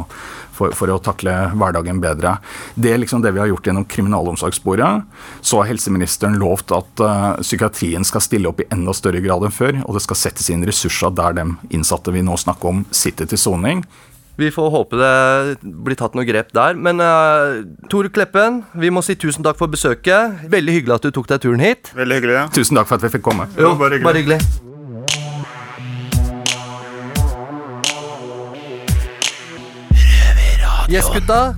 for, 0.52 0.76
for 0.78 0.92
å 0.92 1.00
takle 1.04 1.34
hverdagen 1.56 2.02
bedre. 2.04 2.36
Det 2.76 2.94
er 2.94 3.02
liksom 3.02 3.24
det 3.24 3.34
vi 3.36 3.44
har 3.44 3.50
gjort 3.52 3.70
gjennom 3.70 3.88
kriminalomsorgssporet. 3.90 5.08
Så 5.42 5.62
har 5.62 5.72
helseministeren 5.72 6.40
lovt 6.42 6.74
at 6.76 7.06
uh, 7.06 7.40
psykiatrien 7.42 8.06
skal 8.08 8.26
stille 8.26 8.52
opp 8.52 8.62
i 8.64 8.70
enda 8.74 8.94
større 8.98 9.22
grad 9.24 9.46
enn 9.48 9.56
før, 9.56 9.82
og 9.86 9.98
det 9.98 10.06
skal 10.06 10.20
settes 10.20 10.50
inn 10.52 10.66
ressurser 10.68 11.14
der 11.16 11.38
de 11.38 11.48
innsatte 11.72 12.14
vi 12.14 12.26
nå 12.26 12.38
snakker 12.40 12.74
om, 12.74 12.86
sitter 12.92 13.30
til 13.30 13.40
soning. 13.42 13.86
Vi 14.42 14.50
får 14.50 14.72
håpe 14.74 14.98
det 14.98 15.62
blir 15.62 15.98
tatt 16.00 16.16
noe 16.18 16.26
grep 16.26 16.50
der. 16.56 16.74
Men 16.74 16.98
uh, 16.98 17.62
Tor 17.92 18.10
Kleppen, 18.10 18.64
vi 18.74 18.90
må 18.90 19.04
si 19.06 19.14
tusen 19.20 19.46
takk 19.46 19.60
for 19.60 19.70
besøket. 19.70 20.48
Veldig 20.50 20.80
hyggelig 20.80 20.98
at 20.98 21.06
du 21.06 21.14
tok 21.14 21.30
deg 21.30 21.44
turen 21.44 21.62
hit. 21.62 21.94
Veldig 21.94 22.18
hyggelig, 22.18 22.36
ja. 22.40 22.48
Tusen 22.56 22.80
takk 22.80 22.90
for 22.90 22.98
at 22.98 23.06
vi 23.06 23.14
fikk 23.20 23.26
komme. 23.30 23.46
Jo, 23.60 23.76
bare 23.78 24.00
hyggelig. 24.00 24.08
Bare 24.10 24.24
hyggelig. 24.24 24.42
Yes, 30.92 31.06
gutta. 31.14 31.54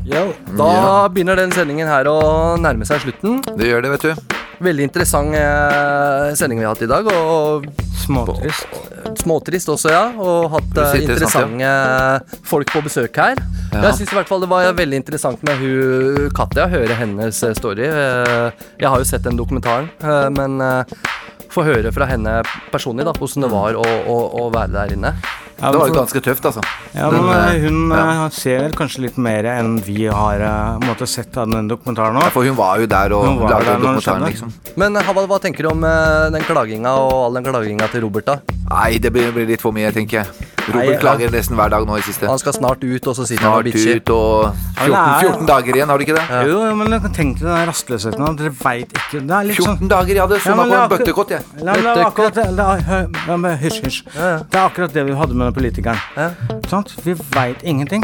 Da 0.60 1.08
begynner 1.10 1.40
den 1.40 1.56
sendingen 1.56 1.88
her 1.90 2.06
å 2.12 2.20
nærme 2.60 2.86
seg 2.86 3.02
slutten. 3.08 3.40
Det 3.56 3.72
gjør 3.72 3.88
det, 3.88 3.96
vet 3.96 4.12
du. 4.12 4.43
Veldig 4.64 4.84
interessant 4.86 5.34
eh, 5.36 6.34
sending 6.38 6.60
vi 6.62 6.66
har 6.68 6.76
hatt 6.76 6.84
i 6.86 6.90
dag. 6.90 7.08
Og 7.10 7.66
Småtrist. 8.04 8.68
småtrist 9.22 9.70
også, 9.72 9.92
ja. 9.94 10.04
Og 10.20 10.50
hatt 10.54 10.78
eh, 10.78 10.90
sant, 10.92 11.04
interessante 11.08 11.72
folk 12.50 12.72
på 12.74 12.82
besøk 12.86 13.18
her. 13.22 13.40
Ja. 13.74 13.86
Jeg 13.88 14.02
syns 14.02 14.12
i 14.14 14.18
hvert 14.20 14.30
fall 14.30 14.44
det 14.44 14.50
var 14.52 14.70
veldig 14.78 15.00
interessant 15.02 15.44
med 15.48 15.58
hun 15.62 16.30
Katja, 16.36 16.68
høre 16.72 16.98
hennes 17.00 17.40
eh, 17.48 17.56
story. 17.58 17.88
Eh, 17.88 18.66
Jeg 18.82 18.90
har 18.92 19.00
jo 19.02 19.08
sett 19.08 19.24
den 19.26 19.40
dokumentaren, 19.40 19.90
eh, 20.04 20.28
men 20.36 20.60
eh, 20.62 20.98
få 21.54 21.64
høre 21.68 21.92
fra 21.94 22.08
henne 22.10 22.40
personlig 22.74 23.06
da, 23.08 23.14
hvordan 23.16 23.46
det 23.48 23.52
var 23.54 23.80
å, 23.80 23.84
å, 24.10 24.20
å 24.44 24.50
være 24.54 24.74
der 24.76 24.94
inne. 24.98 25.16
Ja, 25.62 25.72
Det 25.72 25.80
var 25.80 25.88
jo 25.88 25.94
ganske 25.96 26.22
tøft, 26.22 26.46
altså. 26.46 26.62
Ja, 26.94 27.10
men 27.10 27.22
Den, 27.22 27.30
eh, 27.30 27.56
eh, 27.56 27.62
hun 27.62 27.92
ja. 27.92 28.26
eh, 28.26 28.30
ser 28.36 28.60
vel 28.66 28.74
kanskje 28.78 29.04
litt 29.06 29.18
mer 29.18 29.46
enn 29.46 29.78
vi 29.86 30.06
har 30.08 30.44
måte 30.84 31.08
sett 31.08 31.38
av 31.38 31.50
den 31.52 31.70
dokumentaren 31.72 32.16
Ja. 32.20 32.30
For 32.34 32.44
hun 32.44 32.56
var 32.56 32.80
jo 32.80 32.88
der 32.88 33.14
og 33.14 33.44
lagde 33.44 33.66
der 33.66 33.80
dokumentaren, 33.80 34.26
liksom. 34.28 34.54
Men 34.76 34.98
eh, 34.98 35.14
hva 35.14 35.40
tenker 35.40 35.64
du 35.64 35.70
om 35.72 35.82
den 36.34 36.44
klaginga 36.44 36.96
og 37.00 37.14
all 37.28 37.34
den 37.40 37.44
klaginga 37.48 37.88
til 37.92 38.02
Robert? 38.08 38.26
da? 38.26 38.40
Nei, 38.70 38.98
det 38.98 39.12
blir, 39.14 39.32
blir 39.32 39.48
litt 39.48 39.62
for 39.62 39.72
mye, 39.76 39.92
tenker 39.94 40.24
jeg. 40.24 40.50
Nei, 40.64 40.72
Robert 40.74 40.94
ja. 40.96 41.00
klager 41.02 41.32
nesten 41.34 41.58
hver 41.60 41.70
dag 41.70 41.86
nå 41.88 41.98
i 42.00 42.04
siste. 42.06 42.28
Han 42.28 42.40
skal 42.40 42.56
snart 42.56 42.84
ut, 42.84 43.08
og 43.08 43.16
så 43.18 43.26
sitter 43.28 43.44
han 43.44 43.54
og 43.54 43.64
Snart 43.64 43.74
bitcher. 43.74 44.00
ut 44.00 44.10
og 44.16 44.56
14, 44.80 44.94
er- 44.94 45.26
14 45.28 45.50
dager 45.50 45.76
igjen, 45.78 45.90
har 45.92 45.98
du 45.98 46.06
ikke 46.06 46.16
det? 46.16 46.44
Jo, 46.50 46.60
men 46.80 47.12
tenk 47.14 47.40
deg 47.40 47.48
den 47.50 47.68
rastløsheten. 47.70 48.38
Dere 48.40 48.54
veit 48.64 48.96
ikke 49.00 49.20
Det 49.28 49.36
er 49.38 49.50
litt 49.50 49.60
sånn 49.60 49.78
14 49.78 49.92
dager, 49.92 50.14
jeg 50.14 50.24
hadde 50.24 50.40
Ja, 50.40 50.44
summa 50.48 50.64
men 50.64 50.74
på 50.74 50.84
en 50.84 50.94
bøttekott, 50.94 51.30
jeg. 51.36 51.42
Nei, 51.64 51.78
ja, 53.28 53.58
Hysj, 53.64 53.82
hysj. 53.84 54.00
Ja, 54.16 54.30
ja. 54.34 54.38
Det 54.50 54.60
er 54.60 54.66
akkurat 54.70 54.94
det 54.94 55.06
vi 55.06 55.14
hadde 55.20 55.36
med 55.36 55.43
den 55.50 55.54
politikeren. 55.54 55.98
Ja. 56.18 56.32
Vi 57.04 57.14
veit 57.36 57.64
ingenting. 57.64 58.04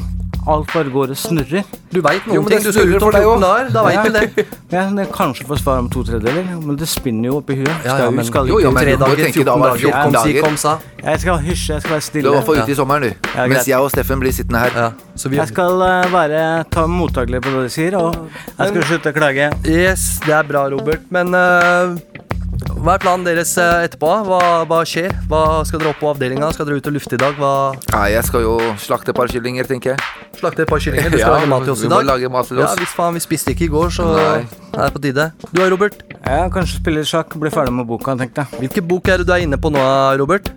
Alt 0.50 0.72
bare 0.72 0.90
går 0.90 1.12
og 1.12 1.18
snurrer. 1.20 1.66
Du 1.92 2.00
veit 2.02 2.26
noen 2.26 2.38
jo, 2.40 2.44
ting. 2.48 2.62
Du 2.64 2.72
snurrer 2.72 3.02
for 3.04 3.12
deg 3.12 3.26
òg. 3.28 3.42
Da 3.74 3.84
veit 3.84 3.98
Ja. 3.98 4.04
du 4.04 4.12
det. 4.16 4.46
Ja, 4.72 4.84
det 4.94 5.08
kanskje 5.12 5.46
får 5.50 5.58
svar 5.64 5.80
om 5.82 5.90
to 5.90 6.04
tredjedeler, 6.06 6.46
men 6.62 6.76
det 6.78 6.88
spinner 6.88 7.26
jo 7.32 7.38
oppi 7.42 7.56
huet. 7.58 7.86
Ja, 7.86 7.98
ja, 8.06 8.10
men- 8.14 8.26
skal 8.26 8.48
Jo, 8.48 8.60
jo, 8.62 8.72
men 8.72 8.84
Tre 8.86 8.96
dager, 9.02 9.16
tenke 9.26 9.44
da 9.44 9.56
14 9.56 9.60
var 9.60 9.70
dager. 9.70 9.80
14 9.80 10.04
Kom 10.04 10.14
si, 10.24 10.34
dager. 10.34 10.44
kom 10.46 10.58
sa. 10.58 10.74
Jeg 11.04 11.20
skal 11.20 11.38
hysje, 11.40 11.74
jeg 11.74 11.82
skal 11.82 11.92
være 11.92 12.02
stille. 12.06 12.24
Du 12.24 12.30
stille. 12.30 12.40
må 12.40 12.46
få 12.46 12.64
ut 12.64 12.70
i 12.70 12.76
sommeren, 12.76 13.02
du. 13.02 13.30
Ja. 13.36 13.48
Mens 13.48 13.68
jeg 13.68 13.80
og 13.80 13.90
Steffen 13.92 14.20
blir 14.22 14.32
sittende 14.32 14.60
her. 14.60 14.72
Ja, 14.76 14.90
så 15.16 15.30
vi 15.30 15.36
Jeg 15.38 15.48
skal 15.50 15.82
eh, 15.82 16.12
bare 16.12 16.64
ta 16.72 16.86
mottakelig 16.88 17.42
på 17.42 17.50
det 17.50 17.64
de 17.66 17.70
sier, 17.70 17.98
og 17.98 18.16
jeg 18.60 18.68
skal 18.70 18.84
slutte 18.84 19.10
å 19.10 19.18
klage. 19.18 19.52
Yes, 19.68 20.20
det 20.26 20.34
er 20.34 20.44
bra, 20.44 20.68
Robert. 20.70 21.02
Men 21.12 21.34
eh, 21.34 21.98
hva 22.80 22.94
er 22.96 23.02
planen 23.02 23.24
deres 23.28 23.52
eh, 23.62 23.86
etterpå? 23.88 24.10
Hva, 24.28 24.40
hva 24.68 24.80
skjer? 24.88 25.14
Hva 25.32 25.64
Skal 25.68 25.80
dere 25.82 25.92
opp 25.94 26.00
på 26.02 26.10
avdelinga? 26.12 26.50
Skal 26.56 26.68
dere 26.68 26.80
ut 26.82 26.88
og 26.92 26.96
lufte 26.96 27.16
i 27.16 27.22
dag? 27.22 27.36
Hva 27.40 27.52
Nei, 27.94 28.06
jeg 28.14 28.24
skal 28.28 28.44
jo 28.46 28.54
slakte 28.82 29.14
et 29.14 29.18
par 29.20 29.32
kyllinger, 29.32 29.68
tenker 29.70 29.94
jeg. 29.96 30.08
Slakte 30.40 30.64
et 30.66 30.72
par 30.72 30.80
kyllinger? 30.84 31.10
Du 31.14 31.18
skal 31.22 31.28
Ja, 31.28 31.38
lage 31.40 31.50
mat 31.52 31.64
til 31.68 31.74
oss 31.76 31.84
vi 31.84 31.88
i 31.88 31.92
må 31.92 32.00
dag? 32.02 32.10
lage 32.12 32.32
mat 32.36 32.48
til 32.52 32.62
Ja, 32.64 32.70
hvis 32.80 32.96
faen, 32.98 33.16
vi 33.20 33.24
spiste 33.24 33.56
ikke 33.56 33.68
i 33.70 33.72
går, 33.74 33.92
så 33.96 34.08
Nei. 34.12 34.40
er 34.76 34.82
det 34.86 34.94
på 34.98 35.04
tide. 35.08 35.30
Du 35.54 35.62
og 35.64 35.72
Robert, 35.76 36.02
Jeg 36.20 36.52
kanskje 36.56 36.82
spille 36.82 37.04
sjakk, 37.08 37.36
bli 37.40 37.52
ferdig 37.54 37.74
med 37.80 37.88
boka, 37.90 38.16
tenkte 38.20 38.44
jeg. 38.46 38.60
hvilken 38.66 38.88
bok 38.92 39.08
er 39.14 39.22
det 39.24 39.28
du 39.30 39.34
er 39.36 39.46
inne 39.48 39.58
på 39.60 39.72
nå, 39.74 39.86
Robert? 40.20 40.52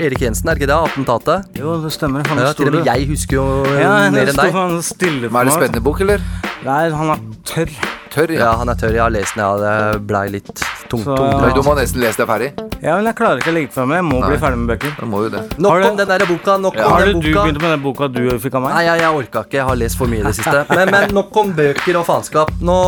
Erik 0.00 0.22
Jensen, 0.24 0.48
er 0.48 0.56
det 0.56 0.62
ikke 0.62 0.70
det? 0.70 0.76
18-tatet? 0.96 1.56
Jo, 1.60 1.74
det 1.82 1.90
stemmer. 1.92 2.24
Han 2.30 2.38
Ja, 2.40 2.52
til 2.56 2.70
og 2.70 2.76
med 2.78 2.86
jeg 2.88 3.08
husker 3.10 3.36
jo 3.36 3.46
Ja, 3.76 4.10
mer 4.10 4.30
enn 4.30 4.38
deg. 4.38 4.52
han 4.54 4.78
stille 4.86 5.28
Men 5.28 5.42
er 5.42 5.50
det 5.50 5.56
spennende 5.58 5.82
bok, 5.84 6.00
eller? 6.06 6.22
Nei, 6.64 6.84
han 6.94 7.10
er 7.12 7.20
tørr. 7.44 7.72
tørr, 8.14 8.32
Ja, 8.32 8.38
ja. 8.46 8.52
han 8.62 8.68
er 8.72 8.78
tørr. 8.80 8.94
Jeg 8.96 9.02
har 9.04 9.12
lest 9.12 9.36
den, 9.36 9.44
ja. 9.44 9.50
Det 9.60 10.00
blei 10.08 10.28
litt 10.32 10.62
tung, 10.90 11.02
Så- 11.06 11.14
tung 11.16 11.30
tung. 11.40 11.54
Du 11.54 11.62
må 11.66 11.74
nesten 11.78 12.00
lese 12.02 12.18
deg 12.20 12.28
ferdig. 12.28 12.50
Ja, 12.82 12.96
men 12.96 13.04
jeg 13.10 13.14
klarer 13.18 13.40
ikke 13.42 13.50
å 13.52 13.54
legge 13.56 13.72
fra 13.74 13.84
meg. 13.86 13.96
Jeg 14.00 14.06
må 14.08 14.20
Nei. 14.20 14.28
bli 14.30 14.38
ferdig 14.42 14.58
med 14.60 14.68
bøker. 14.72 14.92
Du 15.00 15.06
må 15.06 15.22
jo 15.24 15.28
det. 15.34 15.42
Nok 15.58 15.70
Har 15.72 15.80
du- 15.82 15.88
om 15.90 15.96
den 16.00 16.08
der 16.08 16.26
boka. 16.26 16.56
Nok 16.60 16.76
om 16.76 16.90
Har 16.92 17.04
du, 17.04 17.12
den 17.12 17.20
du 17.20 17.28
boka. 17.32 17.44
begynt 17.44 17.60
med 17.62 17.70
den 17.70 17.82
boka 17.82 18.08
du 18.08 18.38
fikk 18.38 18.54
av 18.54 18.62
meg? 18.62 18.74
Nei, 18.74 18.84
jeg, 18.84 19.00
jeg 19.00 19.14
orka 19.20 19.44
ikke. 19.44 19.52
Jeg 19.60 19.64
har 19.70 19.76
lest 19.76 19.96
for 19.98 20.06
mye 20.06 20.20
i 20.20 20.22
det 20.22 20.34
siste. 20.36 20.66
Men, 20.70 20.90
men 20.90 21.10
nok 21.14 21.36
om 21.36 21.52
bøker 21.52 21.96
og 22.00 22.06
faenskap. 22.06 22.50
Nå, 22.60 22.78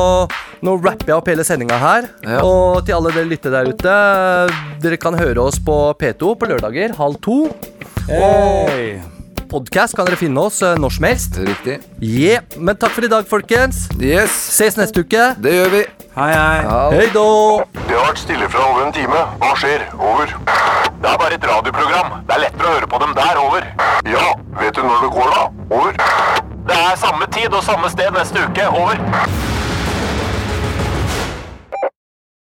nå 0.63 0.77
rapper 0.83 1.07
jeg 1.07 1.17
opp 1.17 1.27
hele 1.29 1.45
sendinga 1.45 1.79
her. 1.79 2.09
Ja. 2.27 2.41
Og 2.43 2.85
til 2.87 2.95
alle 2.95 3.13
dere 3.13 3.29
lytter 3.29 3.51
der 3.51 3.65
ute, 3.73 3.97
dere 4.83 4.97
kan 4.97 5.15
høre 5.15 5.39
oss 5.39 5.59
på 5.59 5.95
P2 5.99 6.35
på 6.39 6.49
lørdager 6.49 6.97
halv 6.97 7.21
to. 7.21 7.51
Hey. 8.09 8.99
Podkast 9.53 9.93
kan 9.93 10.07
dere 10.09 10.17
finne 10.17 10.41
oss 10.41 10.63
eh, 10.65 10.79
når 10.81 10.95
som 10.97 11.05
helst. 11.05 11.35
Riktig. 11.37 11.75
Yeah. 12.01 12.41
Men 12.57 12.79
takk 12.81 12.95
for 12.97 13.05
i 13.05 13.11
dag, 13.13 13.27
folkens. 13.29 13.83
Yes, 14.01 14.33
Ses 14.57 14.79
neste 14.81 15.05
uke. 15.05 15.27
det 15.45 15.53
gjør 15.59 15.69
vi. 15.75 15.83
Hei, 16.17 16.31
hei. 16.33 16.79
Hei 16.97 17.07
då. 17.13 17.27
Det 17.77 17.93
har 17.93 18.07
vært 18.09 18.23
stille 18.23 18.49
fra 18.53 18.65
over 18.71 18.87
en 18.87 18.97
time. 18.97 19.21
Hva 19.43 19.53
skjer? 19.61 19.85
Over. 20.01 20.33
Det 21.03 21.13
er 21.13 21.21
bare 21.21 21.37
et 21.37 21.47
radioprogram. 21.53 22.19
Det 22.29 22.37
er 22.39 22.45
lettere 22.47 22.69
å 22.71 22.77
høre 22.79 22.89
på 22.95 23.03
dem 23.05 23.15
der. 23.21 23.41
Over. 23.45 23.69
Ja, 24.09 24.27
vet 24.61 24.77
du 24.77 24.85
når 24.89 25.05
det 25.05 25.13
går, 25.19 25.33
da? 25.37 25.47
Over. 25.69 26.01
Det 26.73 26.85
er 26.89 27.01
samme 27.05 27.29
tid 27.37 27.53
og 27.53 27.65
samme 27.69 27.93
sted 27.93 28.13
neste 28.17 28.49
uke. 28.49 28.69
Over. 28.73 29.52